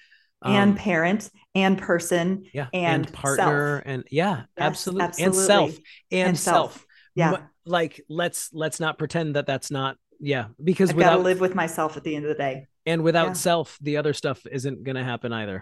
[0.44, 5.24] and Um, parent and person yeah, and partner and yeah, Yes, absolutely.
[5.24, 5.70] and self
[6.12, 6.74] and, And self.
[6.74, 6.86] self.
[7.16, 7.38] Yeah.
[7.66, 11.54] Like let's let's not pretend that that's not yeah because I've got to live with
[11.54, 12.66] myself at the end of the day.
[12.86, 13.34] and without Yeah.
[13.34, 15.62] self the other stuff isn't going to happen either.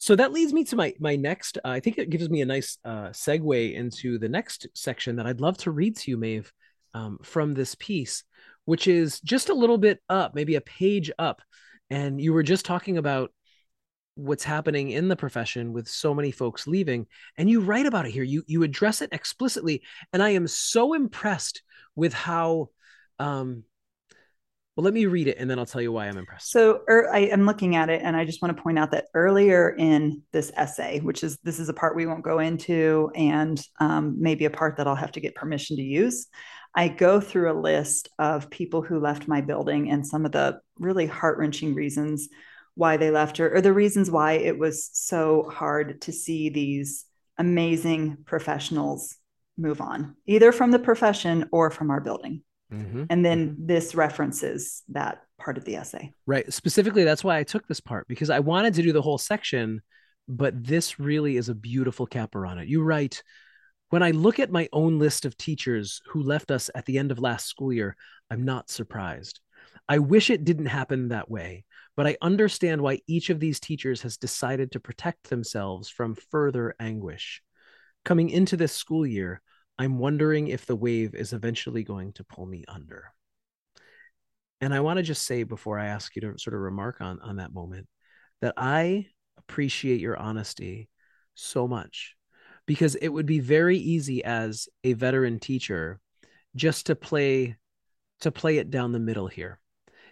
[0.00, 2.46] So that leads me to my my next uh, i think it gives me a
[2.46, 6.52] nice uh, segue into the next section that i'd love to read to you maeve
[6.94, 8.24] um, from this piece
[8.70, 11.42] which is just a little bit up maybe a page up.
[11.90, 13.32] And you were just talking about
[14.14, 17.06] what's happening in the profession with so many folks leaving.
[17.36, 18.22] And you write about it here.
[18.22, 19.82] You you address it explicitly.
[20.12, 21.62] And i am so impressed
[21.96, 22.68] with how
[23.18, 23.64] um
[24.80, 27.10] well let me read it and then i'll tell you why i'm impressed So er,
[27.12, 30.22] I am looking at it, and I just want to point out that earlier in
[30.32, 34.46] this essay, which is this is a part we won't go into, and um, maybe
[34.46, 36.28] a part that I'll have to get permission to use.
[36.74, 40.60] I go through a list of people who left my building and some of the
[40.78, 42.30] really heart wrenching reasons
[42.74, 47.04] why they left, or, or the reasons why it was so hard to see these
[47.36, 49.16] amazing professionals
[49.58, 52.42] move on, either from the profession or from our building.
[52.72, 53.06] Mhm.
[53.10, 56.12] And then this references that part of the essay.
[56.26, 56.52] Right.
[56.52, 59.82] Specifically, that's why I took this part because I wanted to do the whole section,
[60.28, 62.68] but this really is a beautiful capper on it.
[62.68, 63.22] You write,
[63.88, 67.10] when I look at my own list of teachers who left us at the end
[67.10, 67.96] of last school year,
[68.30, 69.40] I'm not surprised.
[69.88, 71.64] I wish it didn't happen that way,
[71.96, 76.76] but I understand why each of these teachers has decided to protect themselves from further
[76.78, 77.42] anguish.
[78.04, 79.42] Coming into this school year,
[79.80, 83.14] I'm wondering if the wave is eventually going to pull me under.
[84.60, 87.18] And I want to just say before I ask you to sort of remark on
[87.20, 87.88] on that moment
[88.42, 89.06] that I
[89.38, 90.90] appreciate your honesty
[91.34, 92.14] so much
[92.66, 95.98] because it would be very easy as a veteran teacher
[96.54, 97.56] just to play
[98.20, 99.60] to play it down the middle here.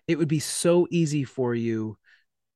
[0.06, 1.98] It would be so easy for you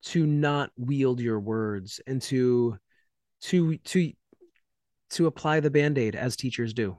[0.04, 2.78] to not wield your words and to
[3.42, 4.12] to to
[5.12, 6.96] to apply the band-aid as teachers do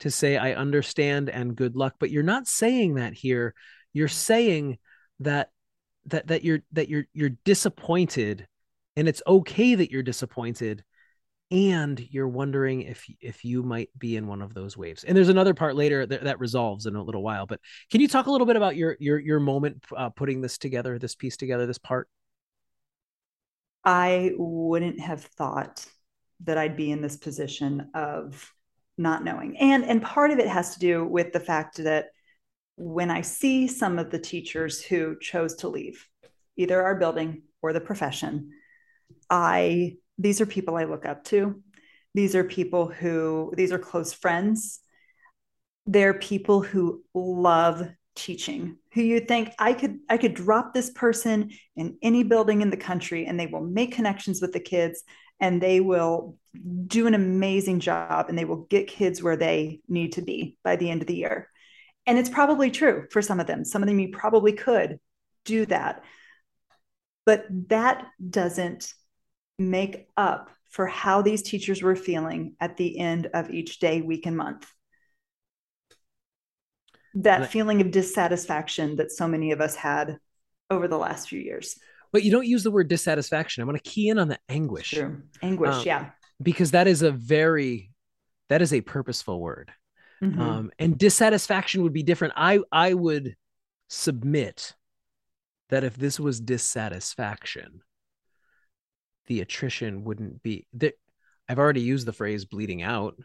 [0.00, 1.94] to say i understand and good luck.
[1.98, 3.54] But you're not saying that here.
[3.92, 4.78] You're saying
[5.20, 5.50] that
[6.06, 8.46] that that you're that you're you're disappointed
[8.96, 10.84] and it's okay that you're disappointed
[11.50, 15.04] and you're wondering if if you might be in one of those waves.
[15.04, 17.60] And there's another part later that, that resolves in a little while but
[17.90, 20.98] can you talk a little bit about your your your moment uh, putting this together
[20.98, 22.08] this piece together this part?
[23.84, 25.86] I wouldn't have thought
[26.40, 28.52] that I'd be in this position of
[28.96, 29.56] not knowing.
[29.58, 32.06] And and part of it has to do with the fact that
[32.76, 36.08] when I see some of the teachers who chose to leave
[36.56, 38.50] either our building or the profession,
[39.30, 41.62] I these are people I look up to.
[42.14, 44.80] These are people who these are close friends.
[45.86, 51.50] They're people who love teaching who you think i could i could drop this person
[51.74, 55.02] in any building in the country and they will make connections with the kids
[55.40, 56.38] and they will
[56.86, 60.76] do an amazing job and they will get kids where they need to be by
[60.76, 61.48] the end of the year.
[62.06, 63.64] And it's probably true for some of them.
[63.64, 65.00] Some of them you probably could
[65.44, 66.02] do that.
[67.26, 68.92] But that doesn't
[69.58, 74.26] make up for how these teachers were feeling at the end of each day, week,
[74.26, 74.70] and month.
[77.14, 80.18] That feeling of dissatisfaction that so many of us had
[80.70, 81.78] over the last few years.
[82.14, 83.60] But you don't use the word dissatisfaction.
[83.60, 84.92] I want to key in on the anguish.
[84.92, 85.20] True.
[85.42, 86.10] Anguish, um, yeah.
[86.40, 87.90] Because that is a very
[88.48, 89.72] that is a purposeful word.
[90.22, 90.40] Mm-hmm.
[90.40, 92.34] Um, and dissatisfaction would be different.
[92.36, 93.34] I I would
[93.88, 94.74] submit
[95.70, 97.80] that if this was dissatisfaction,
[99.26, 100.94] the attrition wouldn't be that
[101.48, 103.16] I've already used the phrase bleeding out.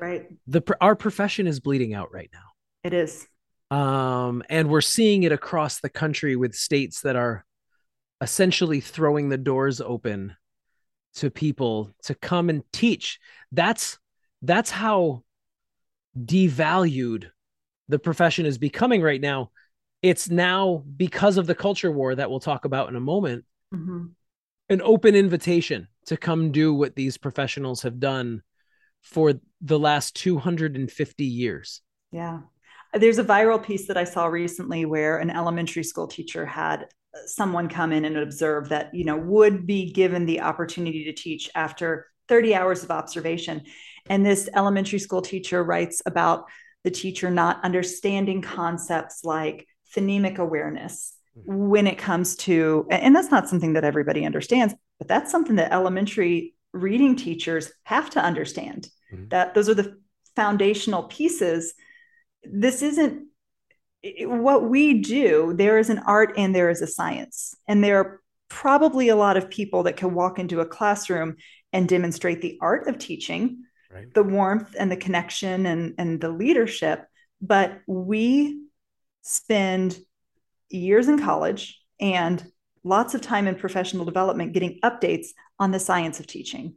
[0.00, 0.26] Right.
[0.46, 2.46] The our profession is bleeding out right now.
[2.82, 3.28] It is.
[3.70, 7.44] Um, and we're seeing it across the country with states that are
[8.20, 10.36] essentially throwing the doors open
[11.16, 13.18] to people to come and teach.
[13.52, 13.98] That's
[14.42, 15.22] that's how
[16.18, 17.30] devalued
[17.88, 19.50] the profession is becoming right now.
[20.02, 23.44] It's now because of the culture war that we'll talk about in a moment.
[23.74, 24.06] Mm-hmm
[24.68, 28.42] an open invitation to come do what these professionals have done
[29.02, 31.82] for the last 250 years.
[32.10, 32.40] Yeah.
[32.92, 36.86] There's a viral piece that I saw recently where an elementary school teacher had
[37.26, 41.50] someone come in and observe that, you know, would be given the opportunity to teach
[41.54, 43.62] after 30 hours of observation.
[44.08, 46.46] And this elementary school teacher writes about
[46.84, 53.48] the teacher not understanding concepts like phonemic awareness when it comes to and that's not
[53.48, 59.28] something that everybody understands but that's something that elementary reading teachers have to understand mm-hmm.
[59.28, 59.98] that those are the
[60.34, 61.74] foundational pieces
[62.44, 63.26] this isn't
[64.20, 68.20] what we do there is an art and there is a science and there are
[68.48, 71.36] probably a lot of people that can walk into a classroom
[71.72, 74.12] and demonstrate the art of teaching right.
[74.14, 77.06] the warmth and the connection and, and the leadership
[77.40, 78.60] but we
[79.22, 79.98] spend
[80.68, 82.44] years in college and
[82.84, 86.76] lots of time in professional development getting updates on the science of teaching.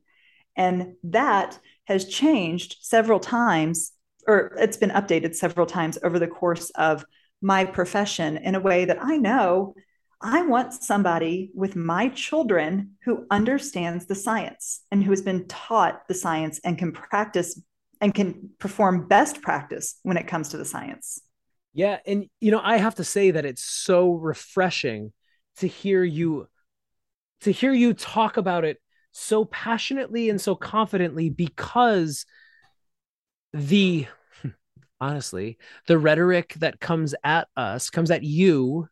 [0.55, 3.91] And that has changed several times,
[4.27, 7.05] or it's been updated several times over the course of
[7.41, 9.75] my profession in a way that I know
[10.21, 16.07] I want somebody with my children who understands the science and who has been taught
[16.07, 17.61] the science and can practice
[18.01, 21.21] and can perform best practice when it comes to the science.
[21.73, 25.13] Yeah, and you know, I have to say that it's so refreshing
[25.57, 26.47] to hear you
[27.41, 32.25] to hear you talk about it so passionately and so confidently because
[33.53, 34.07] the
[35.01, 35.57] honestly,
[35.87, 38.87] the rhetoric that comes at us, comes at you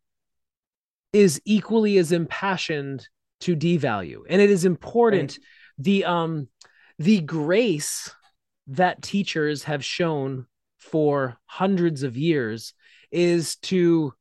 [1.14, 3.08] is equally as impassioned
[3.42, 4.22] to devalue.
[4.30, 5.84] And it is important right.
[5.84, 6.48] the um
[7.00, 8.14] the grace
[8.68, 12.74] that teachers have shown for hundreds of years
[13.12, 14.14] is to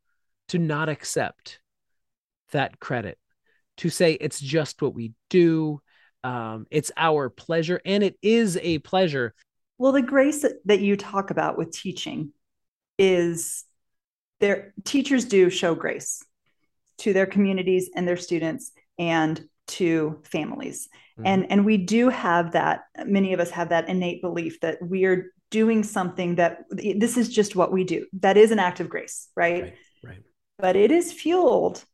[0.49, 1.61] to not accept
[2.53, 3.19] that credit
[3.79, 5.81] to say it's just what we do
[6.25, 9.35] um, it's our pleasure and it is a pleasure
[9.79, 12.33] well the grace that you talk about with teaching
[12.99, 13.65] is
[14.41, 16.23] their teachers do show grace
[16.99, 21.27] to their communities and their students and to families mm-hmm.
[21.27, 25.05] and and we do have that many of us have that innate belief that we
[25.05, 28.07] are doing something that this is just what we do.
[28.21, 29.63] That is an act of grace, right?
[29.63, 29.75] Right.
[30.05, 30.23] right.
[30.59, 31.85] But it is fueled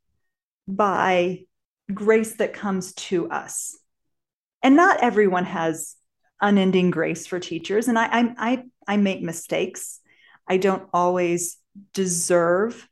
[0.67, 1.45] by
[1.93, 3.77] grace that comes to us.
[4.63, 5.97] And not everyone has
[6.43, 7.89] unending grace for teachers.
[7.89, 10.01] And I, I, I, I make mistakes.
[10.47, 11.57] I don't always
[11.95, 12.89] deserve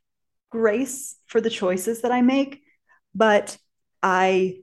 [0.49, 2.61] grace for the choices that I make,
[3.13, 3.57] but
[4.01, 4.61] I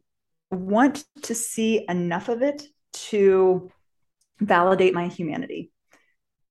[0.51, 3.71] want to see enough of it to
[4.41, 5.71] validate my humanity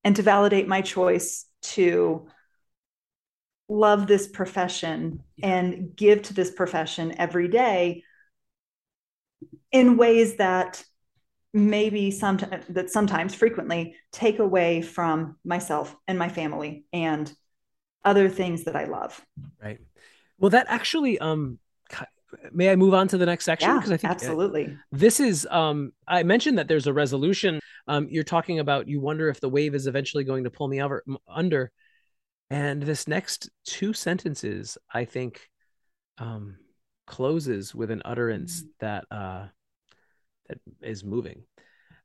[0.04, 2.28] and to validate my choice to
[3.68, 8.02] love this profession and give to this profession every day
[9.70, 10.82] in ways that
[11.54, 17.32] maybe sometimes that sometimes frequently take away from myself and my family and
[18.04, 19.20] other things that I love.
[19.62, 19.78] Right.
[20.38, 21.58] Well, that actually um
[22.52, 23.74] may I move on to the next section?
[23.74, 24.76] Because yeah, I think uh, absolutely.
[24.92, 27.60] This is um I mentioned that there's a resolution.
[27.86, 30.82] Um, you're talking about you wonder if the wave is eventually going to pull me
[30.82, 31.72] over under.
[32.50, 35.48] And this next two sentences, I think,
[36.16, 36.56] um,
[37.06, 38.68] closes with an utterance mm-hmm.
[38.80, 39.46] that uh,
[40.48, 41.42] that is moving.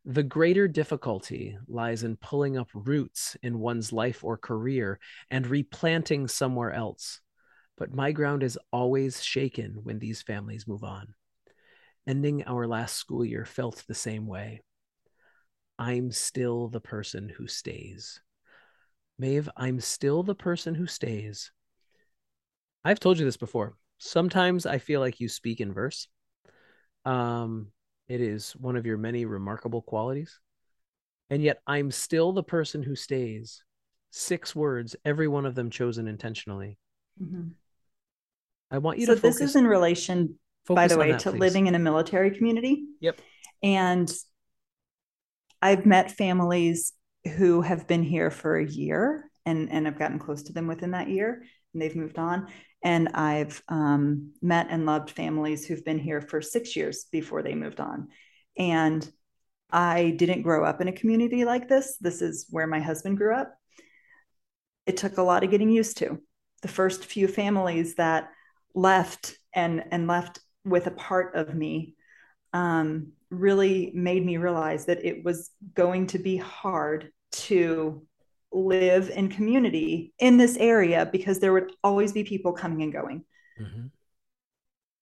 [0.05, 4.99] The greater difficulty lies in pulling up roots in one's life or career
[5.31, 7.21] and replanting somewhere else
[7.83, 11.15] but my ground is always shaken when these families move on.
[12.07, 14.61] ending our last school year felt the same way.
[15.77, 18.21] I'm still the person who stays.
[19.19, 21.51] Maeve, I'm still the person who stays.
[22.85, 23.75] I've told you this before.
[23.97, 26.07] Sometimes I feel like you speak in verse.
[27.03, 27.72] Um,
[28.07, 30.39] it is one of your many remarkable qualities.
[31.29, 33.63] And yet I'm still the person who stays.
[34.11, 36.77] Six words, every one of them chosen intentionally.
[37.21, 37.49] Mm-hmm.
[38.69, 39.39] I want you so to focus.
[39.39, 40.37] this is in relation,
[40.67, 41.39] by the way, that, to please.
[41.39, 42.83] living in a military community.
[42.99, 43.19] Yep.
[43.63, 44.11] And
[45.61, 46.93] I've met families
[47.37, 50.91] who have been here for a year and, and I've gotten close to them within
[50.91, 51.43] that year
[51.73, 52.47] and they've moved on.
[52.83, 57.55] And I've um, met and loved families who've been here for six years before they
[57.55, 58.09] moved on.
[58.57, 59.09] And
[59.71, 61.97] I didn't grow up in a community like this.
[61.99, 63.55] This is where my husband grew up.
[64.85, 66.19] It took a lot of getting used to.
[66.61, 68.29] The first few families that
[68.75, 71.95] left and and left with a part of me
[72.53, 78.05] um, really made me realize that it was going to be hard to
[78.53, 83.23] live in community in this area because there would always be people coming and going.
[83.59, 83.87] Mm-hmm.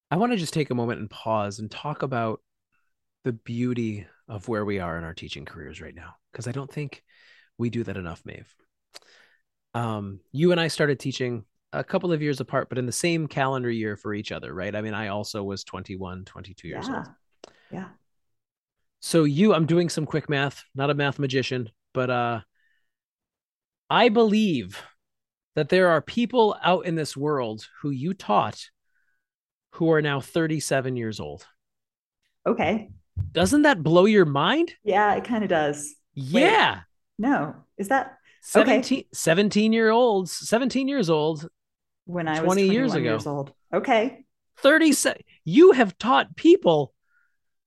[0.10, 2.41] I want to just take a moment and pause and talk about
[3.24, 6.72] the beauty of where we are in our teaching careers right now because I don't
[6.72, 7.04] think
[7.58, 8.54] we do that enough, Maeve.
[9.74, 13.28] Um, you and I started teaching a couple of years apart, but in the same
[13.28, 14.76] calendar year for each other, right?
[14.76, 16.95] I mean, I also was 21, 22 years yeah.
[16.95, 17.08] old.
[17.72, 17.88] Yeah.
[18.99, 22.41] So you, I'm doing some quick math, not a math magician, but uh
[23.92, 24.82] I believe
[25.56, 28.70] that there are people out in this world who you taught
[29.72, 31.46] who are now 37 years old.
[32.48, 32.89] Okay.
[33.34, 34.74] Doesn't that blow your mind?
[34.86, 35.94] Yeah, it kind of does.
[36.14, 36.76] Yeah.
[36.76, 36.82] Wait,
[37.28, 37.56] no.
[37.78, 39.08] Is that 17, okay.
[39.14, 41.50] 17 year olds, 17 years old
[42.06, 43.04] when I 20 was years ago.
[43.04, 43.52] Years old.
[43.74, 44.24] Okay.
[44.60, 45.22] 37.
[45.44, 46.94] You have taught people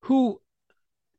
[0.05, 0.41] who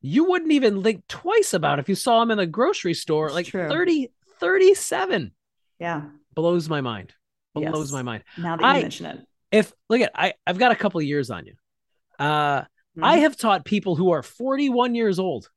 [0.02, 3.28] you wouldn't even think twice about if you saw them in the grocery store.
[3.28, 3.70] It's like true.
[3.70, 5.32] 30, 37.
[5.80, 6.04] Yeah.
[6.34, 7.14] Blows my mind.
[7.54, 7.92] Blows yes.
[7.92, 8.24] my mind.
[8.38, 9.20] Now that you I, mention it.
[9.52, 11.54] If look at I, I've got a couple of years on you.
[12.20, 13.04] Uh mm-hmm.
[13.04, 15.50] I have taught people who are 41 years old.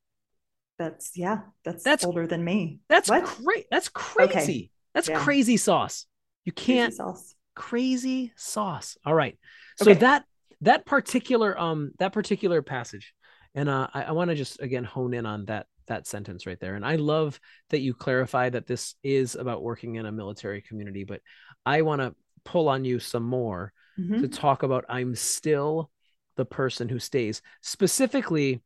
[0.78, 2.80] That's yeah, that's that's older than me.
[2.88, 3.66] That's great.
[3.70, 4.30] That's crazy.
[4.32, 4.70] Okay.
[4.94, 5.18] That's yeah.
[5.18, 6.06] crazy sauce.
[6.44, 7.34] You can't crazy sauce.
[7.56, 8.96] crazy sauce.
[9.04, 9.36] All right.
[9.76, 10.00] So okay.
[10.00, 10.24] that
[10.60, 13.12] that particular um that particular passage,
[13.54, 16.58] and uh I, I want to just again hone in on that that sentence right
[16.60, 16.74] there.
[16.74, 21.04] And I love that you clarify that this is about working in a military community,
[21.04, 21.20] but
[21.66, 22.14] I want to
[22.44, 24.20] pull on you some more mm-hmm.
[24.20, 25.90] to talk about I'm still
[26.36, 27.42] the person who stays.
[27.62, 28.62] Specifically,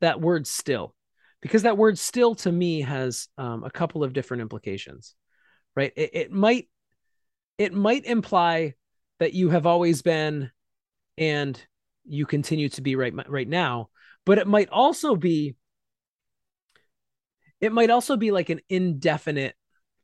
[0.00, 0.94] that word still,
[1.42, 5.14] because that word still to me has um, a couple of different implications,
[5.74, 5.92] right?
[5.96, 6.68] It, it might
[7.58, 8.74] it might imply
[9.20, 10.50] that you have always been
[11.16, 11.60] and
[12.04, 13.88] you continue to be right right now
[14.26, 15.54] but it might also be
[17.64, 19.54] it might also be like an indefinite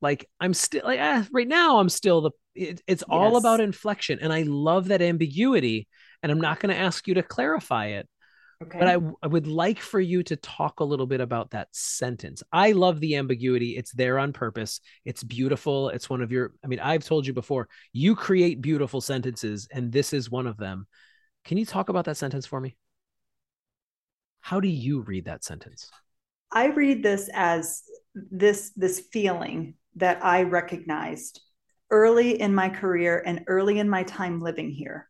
[0.01, 3.09] like i'm still like ah, right now i'm still the it, it's yes.
[3.09, 5.87] all about inflection and i love that ambiguity
[6.23, 8.09] and i'm not going to ask you to clarify it
[8.63, 8.79] okay.
[8.79, 12.43] but I, I would like for you to talk a little bit about that sentence.
[12.53, 13.77] I love the ambiguity.
[13.77, 14.81] It's there on purpose.
[15.05, 15.89] It's beautiful.
[15.91, 19.93] It's one of your i mean i've told you before you create beautiful sentences and
[19.93, 20.87] this is one of them.
[21.45, 22.77] Can you talk about that sentence for me?
[24.41, 25.91] How do you read that sentence
[26.53, 27.83] I read this as
[28.15, 31.41] this this feeling that I recognized
[31.91, 35.09] early in my career and early in my time living here.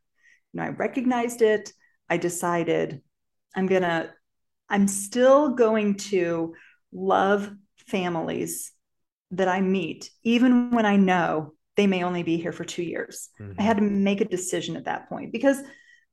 [0.53, 1.73] You know, I recognized it.
[2.09, 3.03] I decided
[3.55, 4.13] I'm gonna,
[4.69, 6.55] I'm still going to
[6.93, 7.51] love
[7.87, 8.73] families
[9.33, 13.29] that I meet, even when I know they may only be here for two years.
[13.41, 13.61] Mm-hmm.
[13.61, 15.63] I had to make a decision at that point because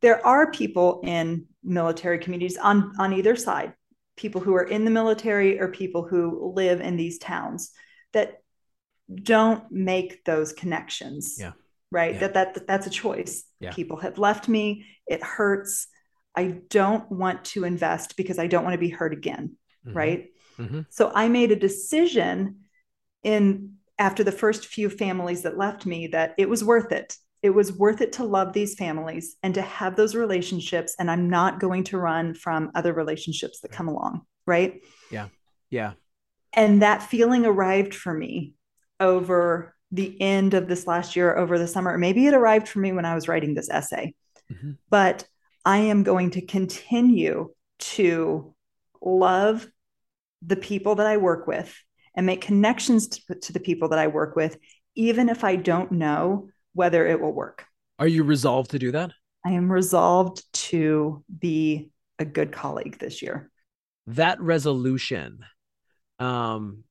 [0.01, 3.73] there are people in military communities on on either side
[4.17, 7.71] people who are in the military or people who live in these towns
[8.11, 8.41] that
[9.13, 11.37] don't make those connections.
[11.39, 11.53] Yeah.
[11.89, 12.15] Right.
[12.15, 12.27] Yeah.
[12.27, 13.45] That, that that's a choice.
[13.61, 13.71] Yeah.
[13.71, 14.85] People have left me.
[15.07, 15.87] It hurts.
[16.35, 19.55] I don't want to invest because I don't want to be hurt again.
[19.85, 19.97] Mm-hmm.
[19.97, 20.25] Right.
[20.57, 20.81] Mm-hmm.
[20.89, 22.65] So I made a decision
[23.23, 27.51] in after the first few families that left me that it was worth it it
[27.51, 31.59] was worth it to love these families and to have those relationships and i'm not
[31.59, 34.81] going to run from other relationships that come along right?
[35.11, 35.27] Yeah.
[35.69, 35.93] Yeah.
[36.53, 38.55] And that feeling arrived for me
[38.99, 42.91] over the end of this last year over the summer maybe it arrived for me
[42.91, 44.13] when i was writing this essay.
[44.51, 44.71] Mm-hmm.
[44.89, 45.25] but
[45.63, 48.53] i am going to continue to
[49.01, 49.65] love
[50.41, 51.73] the people that i work with
[52.15, 54.57] and make connections to, to the people that i work with
[54.95, 57.65] even if i don't know whether it will work.
[57.97, 59.11] Are you resolved to do that?
[59.43, 63.49] I am resolved to be a good colleague this year.
[64.05, 65.39] That resolution
[66.19, 66.83] um,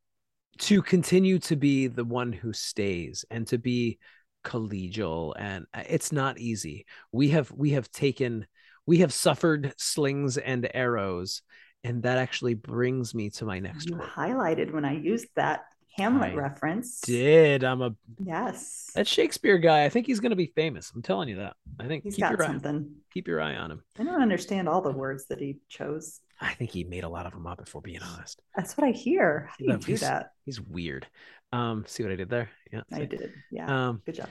[0.58, 3.98] to continue to be the one who stays and to be
[4.44, 6.86] collegial and uh, it's not easy.
[7.12, 8.46] We have we have taken
[8.86, 11.42] we have suffered slings and arrows
[11.84, 14.08] and that actually brings me to my next you word.
[14.08, 15.64] highlighted when I used that
[15.96, 17.00] Hamlet I reference.
[17.00, 18.90] Did I'm a Yes.
[18.94, 19.84] that Shakespeare guy?
[19.84, 20.92] I think he's going to be famous.
[20.94, 21.56] I'm telling you that.
[21.80, 22.90] I think He's keep got your eye, something.
[23.12, 23.82] keep your eye on him.
[23.98, 26.20] I don't understand all the words that he chose.
[26.40, 27.60] I think he made a lot of them up.
[27.62, 29.46] If we're being honest, That's what I hear.
[29.50, 30.32] How do you do he's- that?
[30.44, 31.06] he's weird.
[31.52, 32.50] Um, see what I did there?
[32.72, 32.82] Yeah.
[32.92, 33.06] I see?
[33.06, 33.32] did.
[33.50, 33.88] Yeah.
[33.88, 34.28] Um, Good job.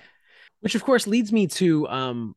[0.60, 2.36] which of course leads me to um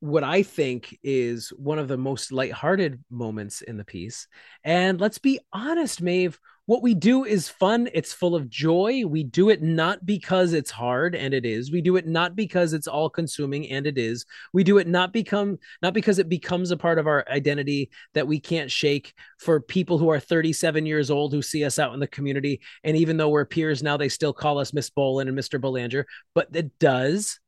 [0.00, 4.28] what I think is one of the most lighthearted moments in the piece.
[4.62, 7.88] And let's be honest, Maeve, what we do is fun.
[7.92, 9.04] It's full of joy.
[9.06, 11.70] We do it not because it's hard, and it is.
[11.70, 14.24] We do it not because it's all consuming, and it is.
[14.52, 18.26] We do it not become not because it becomes a part of our identity that
[18.26, 22.00] we can't shake for people who are 37 years old who see us out in
[22.00, 22.60] the community.
[22.82, 25.60] And even though we're peers now, they still call us Miss Bolin and Mr.
[25.60, 26.06] Belanger.
[26.34, 27.40] But it does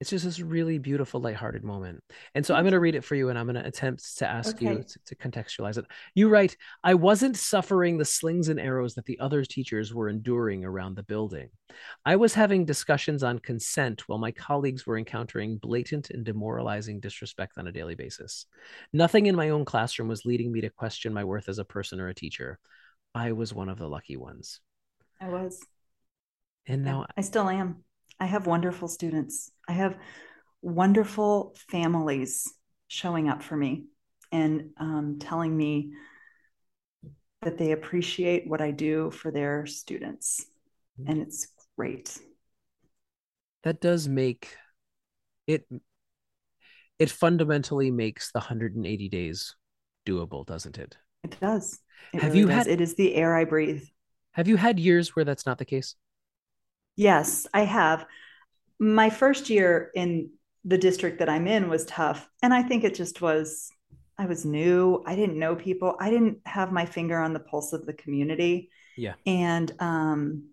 [0.00, 2.02] it's just this really beautiful lighthearted moment
[2.34, 2.82] and so i'm going to mm-hmm.
[2.84, 5.76] read it for you and i'm going to attempt to ask you to, to contextualize
[5.78, 5.84] it.
[6.14, 10.64] You write i wasn't suffering the slings and arrows that the other teachers were enduring
[10.64, 11.50] around the building.
[12.04, 17.58] I was having discussions on consent while my colleagues were encountering blatant and demoralizing disrespect
[17.58, 18.46] on a daily basis.
[18.92, 22.00] Nothing in my own classroom was leading me to question my worth as a person
[22.00, 22.58] or a teacher.
[23.14, 24.60] I was one of the lucky ones.
[25.20, 25.60] I was.
[26.66, 27.84] and now I still am.
[28.20, 29.50] I have wonderful students.
[29.68, 29.96] I have
[30.62, 32.52] wonderful families
[32.88, 33.86] showing up for me
[34.30, 35.92] and um, telling me
[37.42, 40.44] that they appreciate what I do for their students.
[41.06, 41.48] And it's
[41.78, 42.18] great.
[43.62, 44.56] that does make
[45.46, 45.66] it
[46.98, 49.56] it fundamentally makes the 180 days
[50.06, 51.78] doable doesn't it It does.
[52.12, 52.56] It Have really you does.
[52.56, 53.82] had- It is the air I breathe.
[54.32, 55.94] have you had years where that's not the case
[56.96, 58.06] Yes, I have.
[58.78, 60.30] My first year in
[60.64, 62.28] the district that I'm in was tough.
[62.42, 63.70] And I think it just was,
[64.18, 65.02] I was new.
[65.06, 65.96] I didn't know people.
[65.98, 68.70] I didn't have my finger on the pulse of the community.
[68.96, 69.14] Yeah.
[69.26, 70.48] And, um,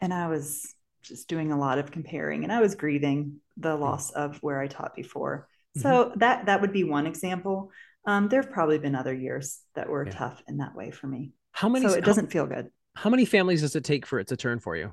[0.00, 4.10] and I was just doing a lot of comparing and I was grieving the loss
[4.10, 5.48] of where I taught before.
[5.76, 7.70] So that, that would be one example.
[8.04, 10.12] Um, there have probably been other years that were Yeah.
[10.12, 11.32] tough in that way for me.
[11.52, 12.70] how many So it how- doesn't feel good.
[12.94, 14.92] how, many families does it take for it to turn for you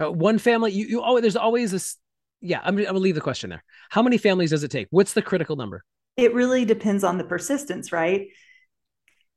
[0.00, 1.96] uh, one family you, you always there's always this
[2.40, 5.12] yeah I'm, I'm gonna leave the question there how many families does it take what's
[5.12, 5.84] the critical number
[6.16, 8.28] it really depends on the persistence, right?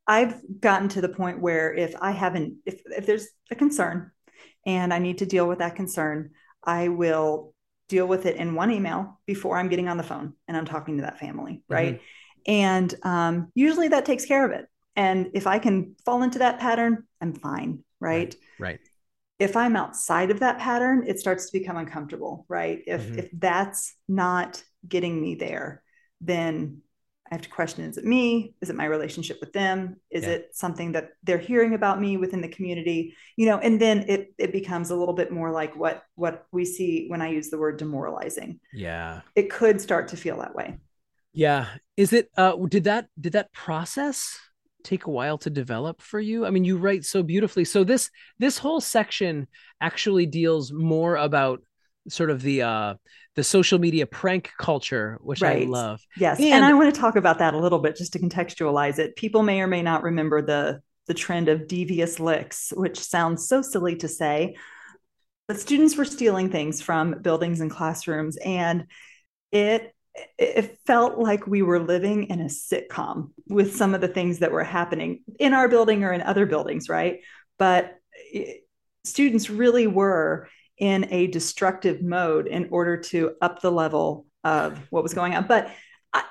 [0.08, 4.12] I've gotten to the point where if I haven't, if, if there's a concern
[4.66, 6.32] and I need to deal with that concern,
[6.64, 7.54] I will
[7.90, 10.98] deal with it in one email before I'm getting on the phone and I'm talking
[10.98, 12.02] to that family, right?
[12.48, 14.66] And um, usually that takes care of it.
[14.96, 18.36] And if I can fall into that pattern, I'm fine, right?
[18.58, 18.80] right
[19.40, 22.82] if I'm outside of that pattern, it starts to become uncomfortable, right?
[22.86, 23.20] If Mhm.
[23.20, 25.82] if that's not getting me there,
[26.22, 26.82] then
[27.32, 28.56] I have to question: Is it me?
[28.62, 29.98] Is it my relationship with them?
[30.12, 30.30] Is Yeah.
[30.30, 33.16] it something that they're hearing about me within the community?
[33.38, 36.66] You know, and then it it becomes a little bit more like what what we
[36.66, 38.60] see when I use the word demoralizing.
[38.74, 40.80] yeah It could start to feel that way.
[41.34, 44.38] yeah is it uh did that did that process
[44.84, 46.46] take a while to develop for you?
[46.46, 47.66] I mean you write so beautifully.
[47.66, 49.48] So this this whole section
[49.82, 51.62] actually deals more about
[52.08, 52.94] sort of the uh
[53.36, 56.02] the social media prank culture which i love.
[56.18, 59.00] Yes, And- and I want to talk about that a little bit just to contextualize
[59.00, 59.16] it.
[59.16, 63.62] People may or may not remember the the trend of devious licks, which sounds so
[63.62, 64.56] silly to say,
[65.48, 68.86] but students were stealing things from buildings and classrooms, and
[69.52, 69.94] it
[70.38, 74.52] it felt like we were living in a sitcom with some of the things that
[74.52, 77.22] were happening in our building or in other buildings, right?
[77.58, 77.96] But
[79.04, 85.04] students really were in a destructive mode in order to up the level of what
[85.04, 85.46] was going on.
[85.48, 85.72] But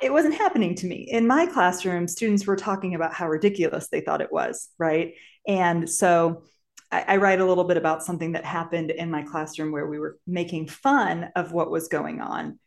[0.03, 1.09] it wasn't happening to me.
[1.11, 5.15] In my classroom, students were talking about how ridiculous they thought it was, right?
[5.47, 6.43] And so
[6.91, 9.99] I, I write a little bit about something that happened in my classroom where we
[9.99, 12.59] were making fun of what was going on,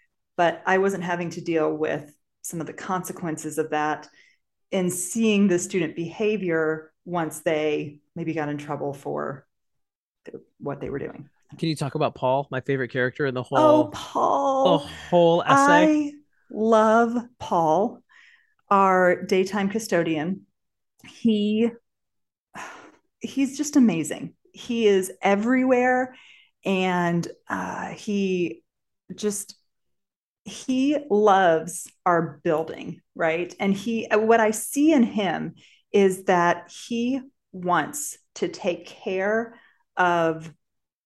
[0.42, 2.12] but I wasn't having to deal with
[2.42, 4.08] some of the consequences of that
[4.72, 9.46] and seeing the student behavior once they maybe got in trouble for
[10.58, 11.30] what they were doing.
[11.60, 14.80] can you talk about paul my favorite character in the whole Oh, the Paul.
[14.80, 16.14] whole essay I
[16.50, 18.02] love Paul,
[18.70, 20.48] our daytime custodian.
[21.06, 21.70] He
[23.20, 24.34] he's just amazing.
[24.54, 26.16] He is everywhere
[26.66, 28.64] and uh, he
[29.16, 29.56] just
[30.44, 33.54] he loves our building, right?
[33.60, 35.56] And he, what I see in him
[35.92, 37.22] is that he
[37.52, 39.60] wants to take care
[39.98, 40.52] of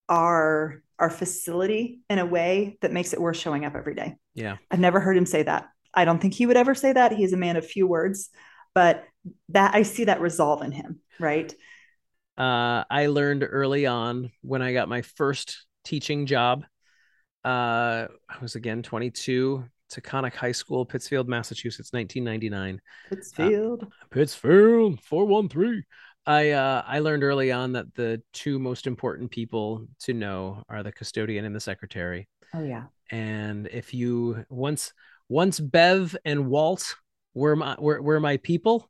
[0.07, 4.15] our our facility in a way that makes it worth showing up every day.
[4.33, 4.57] Yeah.
[4.71, 5.67] I've never heard him say that.
[5.93, 7.11] I don't think he would ever say that.
[7.11, 8.29] He's a man of few words,
[8.73, 9.03] but
[9.49, 11.53] that I see that resolve in him, right?
[12.38, 16.65] Uh, I learned early on when I got my first teaching job.
[17.45, 22.81] Uh, I was again 22, Taconic High School, Pittsfield, Massachusetts, 1999.
[23.07, 23.83] Pittsfield.
[23.83, 25.83] Uh, Pittsfield, 413.
[26.25, 30.81] I uh, I learned early on that the two most important people to know are
[30.81, 32.27] the custodian and the secretary.
[32.55, 32.85] Oh yeah.
[33.11, 34.91] And if you once
[35.29, 36.95] once Bev and Walt
[37.35, 38.89] were my were, were my people,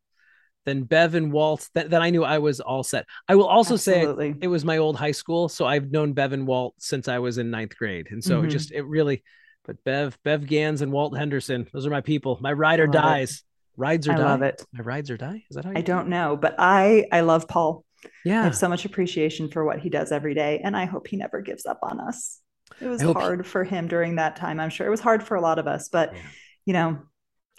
[0.65, 3.05] then Bev and Walt, th- then I knew I was all set.
[3.27, 4.33] I will also Absolutely.
[4.33, 7.19] say it was my old high school, so I've known Bev and Walt since I
[7.19, 8.47] was in ninth grade, and so mm-hmm.
[8.47, 9.23] it just it really.
[9.65, 12.37] But Bev, Bev Gans, and Walt Henderson, those are my people.
[12.39, 13.31] My ride or dies.
[13.31, 13.41] It.
[13.77, 14.23] Rides or I die.
[14.23, 14.65] love it.
[14.71, 15.43] My rides or die.
[15.49, 17.83] Is that how I don't know, but I I love Paul.
[18.23, 21.07] Yeah, I have so much appreciation for what he does every day, and I hope
[21.07, 22.39] he never gives up on us.
[22.79, 23.49] It was hard he...
[23.49, 24.59] for him during that time.
[24.59, 26.21] I'm sure it was hard for a lot of us, but yeah.
[26.65, 26.99] you know,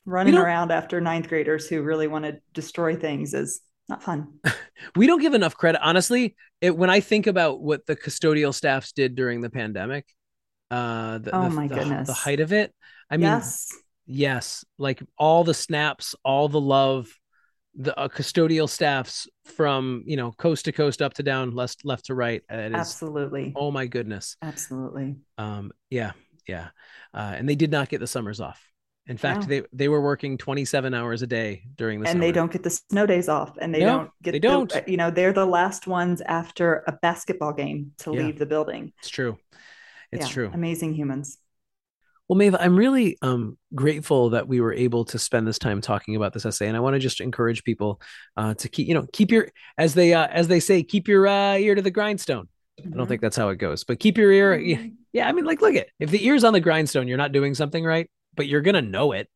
[0.06, 4.38] running around after ninth graders who really want to destroy things is not fun.
[4.96, 6.34] we don't give enough credit, honestly.
[6.60, 10.06] It, when I think about what the custodial staffs did during the pandemic,
[10.70, 12.72] uh, the, oh the, my the, goodness, the height of it.
[13.10, 13.70] I mean, yes
[14.06, 17.08] Yes, like all the snaps, all the love,
[17.74, 22.06] the uh, custodial staffs from you know coast to coast, up to down, left left
[22.06, 22.42] to right.
[22.48, 23.52] It is, Absolutely.
[23.56, 24.36] Oh my goodness.
[24.40, 25.16] Absolutely.
[25.38, 25.72] Um.
[25.90, 26.12] Yeah.
[26.46, 26.68] Yeah.
[27.12, 28.62] Uh, and they did not get the summers off.
[29.08, 32.24] In fact, they they were working 27 hours a day during the and summer.
[32.24, 34.72] they don't get the snow days off, and they no, don't get they don't.
[34.72, 38.22] The, you know, they're the last ones after a basketball game to yeah.
[38.22, 38.92] leave the building.
[38.98, 39.38] It's true.
[40.10, 40.32] It's yeah.
[40.32, 40.50] true.
[40.52, 41.38] Amazing humans.
[42.28, 46.16] Well, Maeve, I'm really um, grateful that we were able to spend this time talking
[46.16, 48.00] about this essay, and I want to just encourage people
[48.36, 49.48] uh, to keep, you know, keep your,
[49.78, 52.48] as they uh, as they say, keep your uh, ear to the grindstone.
[52.80, 52.94] Mm-hmm.
[52.94, 54.58] I don't think that's how it goes, but keep your ear.
[54.58, 54.88] Mm-hmm.
[55.12, 57.54] Yeah, I mean, like, look at if the ear's on the grindstone, you're not doing
[57.54, 59.28] something right, but you're gonna know it.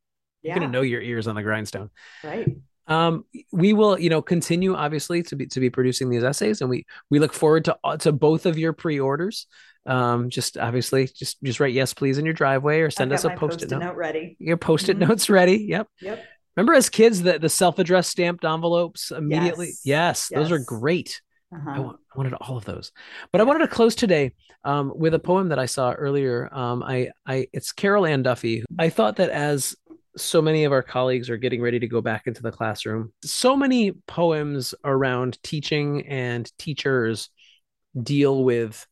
[0.43, 1.91] You're gonna know your ears on the grindstone.
[2.25, 2.49] Right.
[2.87, 6.69] Um, we will, you know, continue obviously to be to be producing these essays, and
[6.69, 9.47] we we look forward to to both of your pre-orders
[9.87, 13.31] um, just obviously just just write yes please in your driveway or send us a
[13.31, 13.81] post-it, note.
[13.81, 13.97] note.
[13.97, 15.09] ready your post-it mm-hmm.
[15.09, 16.23] notes ready yep yep
[16.57, 20.39] remember as kids the, the self-addressed stamped envelopes immediately yes, yes, yes.
[20.39, 21.23] those are great
[21.55, 21.71] uh-huh.
[21.71, 22.93] I, want, I, wanted all of those
[23.33, 24.33] but i wanted to close today
[24.65, 28.65] um, with a poem that i saw earlier um, i i it's carol ann duffy
[28.79, 29.77] i thought that as
[30.17, 33.57] so many of our colleagues are getting ready to go back into the classroom so
[33.57, 37.31] many poems around teaching and teachers
[38.01, 38.87] deal with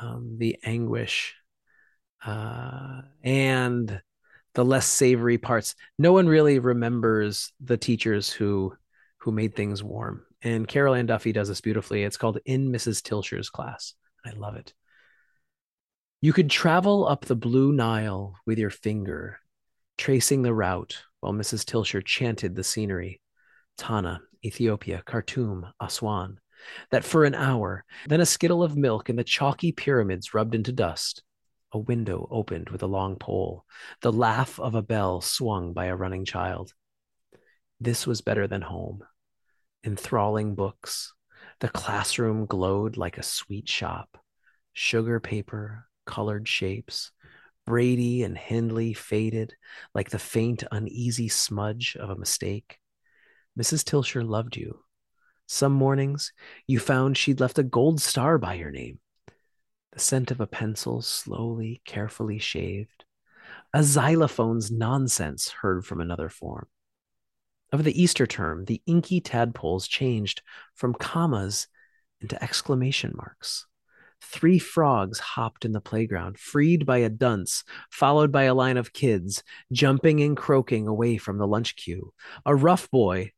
[0.00, 1.34] um, the anguish
[2.24, 4.00] uh, and
[4.54, 5.74] the less savory parts.
[5.98, 8.74] No one really remembers the teachers who
[9.18, 10.24] who made things warm.
[10.42, 12.02] And Carol Ann Duffy does this beautifully.
[12.02, 13.02] It's called In Mrs.
[13.02, 13.94] Tilscher's Class.
[14.24, 14.72] I love it.
[16.20, 19.40] You could travel up the blue Nile with your finger,
[19.96, 21.64] tracing the route while Mrs.
[21.64, 23.20] Tilscher chanted the scenery.
[23.76, 26.40] Tana, Ethiopia, Khartoum, Aswan
[26.90, 30.72] that for an hour, then a skittle of milk and the chalky pyramids rubbed into
[30.72, 31.22] dust.
[31.72, 33.64] A window opened with a long pole,
[34.02, 36.74] the laugh of a bell swung by a running child.
[37.80, 39.04] This was better than home.
[39.84, 41.12] Enthralling books.
[41.60, 44.18] The classroom glowed like a sweet shop.
[44.72, 47.12] Sugar paper, colored shapes.
[47.66, 49.54] Brady and Hindley faded
[49.94, 52.78] like the faint, uneasy smudge of a mistake.
[53.58, 53.84] Mrs.
[53.84, 54.80] Tilscher loved you,
[55.52, 56.32] some mornings,
[56.68, 59.00] you found she'd left a gold star by your name.
[59.92, 63.04] The scent of a pencil slowly, carefully shaved.
[63.74, 66.68] A xylophone's nonsense heard from another form.
[67.72, 70.42] Of the Easter term, the inky tadpoles changed
[70.74, 71.68] from commas
[72.20, 73.66] into exclamation marks.
[74.22, 78.92] Three frogs hopped in the playground, freed by a dunce, followed by a line of
[78.92, 79.42] kids,
[79.72, 82.12] jumping and croaking away from the lunch queue.
[82.44, 83.32] A rough boy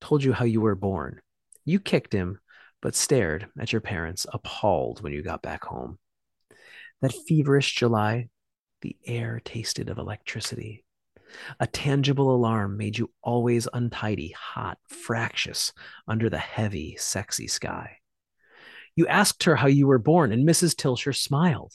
[0.00, 1.20] told you how you were born.
[1.64, 2.40] You kicked him,
[2.82, 5.98] but stared at your parents, appalled when you got back home.
[7.00, 8.28] That feverish July,
[8.80, 10.84] the air tasted of electricity.
[11.60, 15.72] A tangible alarm made you always untidy, hot, fractious
[16.06, 17.98] under the heavy, sexy sky.
[18.96, 20.74] You asked her how you were born, and Mrs.
[20.74, 21.72] Tilscher smiled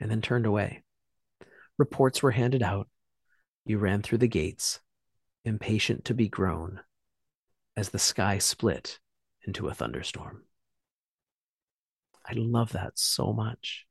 [0.00, 0.82] and then turned away.
[1.78, 2.88] Reports were handed out.
[3.66, 4.80] You ran through the gates,
[5.44, 6.80] impatient to be grown,
[7.76, 8.98] as the sky split
[9.46, 10.44] into a thunderstorm.
[12.26, 13.86] I love that so much.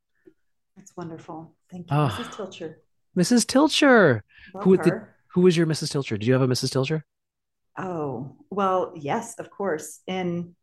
[0.75, 1.55] That's wonderful.
[1.69, 2.15] Thank you, ah.
[2.17, 2.35] oh, Mrs.
[2.35, 2.75] Tilscher.
[3.17, 3.45] Mrs.
[3.45, 4.21] Tilscher.
[4.53, 4.93] Love Who did-.
[5.33, 5.91] Who was your Mrs.
[5.91, 6.19] Tilscher?
[6.19, 6.71] Did you have a Mrs.
[6.71, 7.01] Tilscher?
[7.77, 9.99] Oh, well, yes, of course.
[10.07, 10.55] In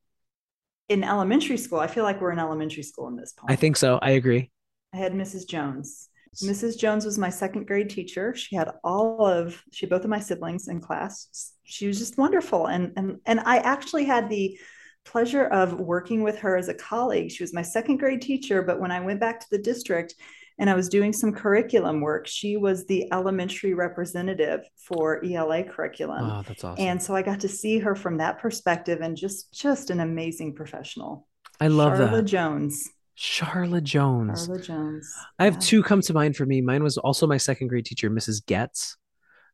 [0.88, 3.53] in elementary school, I feel like we're in elementary school in this point.
[3.53, 3.98] I think so.
[4.03, 4.51] I agree.
[4.92, 5.48] I had Mrs.
[5.48, 6.09] Jones.
[6.42, 6.78] Mrs.
[6.78, 8.34] Jones was my second grade teacher.
[8.34, 11.53] She had all of she had both of my siblings in class.
[11.64, 12.66] She was just wonderful.
[12.66, 14.59] And and and I actually had the
[15.05, 17.30] pleasure of working with her as a colleague.
[17.30, 20.14] She was my second grade teacher, but when I went back to the district
[20.61, 26.30] and I was doing some curriculum work, she was the elementary representative for ELA curriculum.
[26.30, 26.84] Oh, that's awesome.
[26.84, 30.54] And so I got to see her from that perspective and just just an amazing
[30.54, 31.26] professional.
[31.61, 32.22] I love Charla that.
[32.22, 32.88] Jones.
[33.18, 34.48] Charla Jones.
[34.48, 35.12] Charla Jones.
[35.38, 35.61] I have Yeah.
[35.61, 36.61] two come to mind for me.
[36.61, 38.44] Mine was also my second grade teacher, Mrs.
[38.44, 38.96] Getz.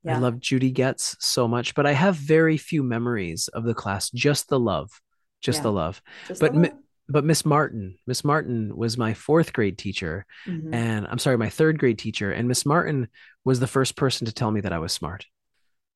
[0.09, 4.09] I love Judy Getz so much, but I have very few memories of the class,
[4.11, 4.89] just the love,
[5.41, 5.63] just Yeah.
[5.65, 6.03] the love.
[6.29, 6.71] Just but the love.
[7.09, 10.75] But Miss Martin, Miss Martin was my fourth grade teacher, Mhm.
[10.75, 12.33] and I'm sorry, my third grade teacher.
[12.33, 13.09] And Miss Martin
[13.45, 15.27] was the first person to tell me that I was smart.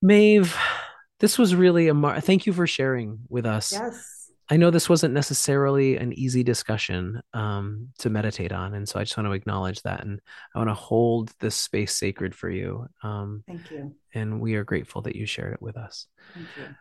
[0.03, 0.57] Maeve,
[1.19, 3.73] this was really a mar- thank you for sharing with us.
[3.73, 4.17] Yes.
[4.53, 9.05] I know this wasn't necessarily an easy discussion um, to meditate on, and so I
[9.05, 10.21] just want to acknowledge that, and
[10.55, 12.87] I want to hold this space sacred for you.
[13.03, 13.95] Um, Thank you.
[14.13, 16.07] and we are grateful that you shared it with us.
[16.35, 16.75] Thank you.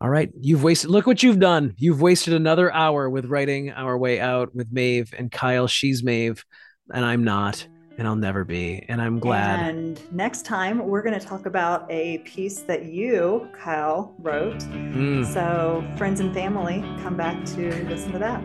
[0.00, 0.90] All right, you've wasted.
[0.90, 1.74] Look what you've done.
[1.78, 5.66] You've wasted another hour with writing our way out with Maeve and Kyle.
[5.66, 6.44] She's Maeve,
[6.92, 7.66] and I'm not,
[7.96, 8.84] and I'll never be.
[8.88, 9.60] And I'm glad.
[9.60, 14.58] And next time, we're going to talk about a piece that you, Kyle, wrote.
[14.58, 15.32] Mm.
[15.32, 18.42] So, friends and family, come back to listen to that.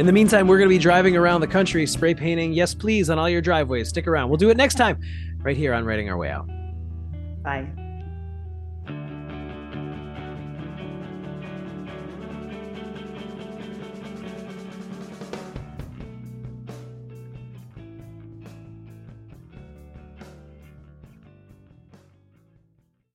[0.00, 2.52] In the meantime, we're going to be driving around the country, spray painting.
[2.52, 3.88] Yes, please, on all your driveways.
[3.88, 4.30] Stick around.
[4.30, 4.98] We'll do it next time,
[5.42, 6.48] right here on Writing Our Way Out.
[7.42, 7.85] Bye.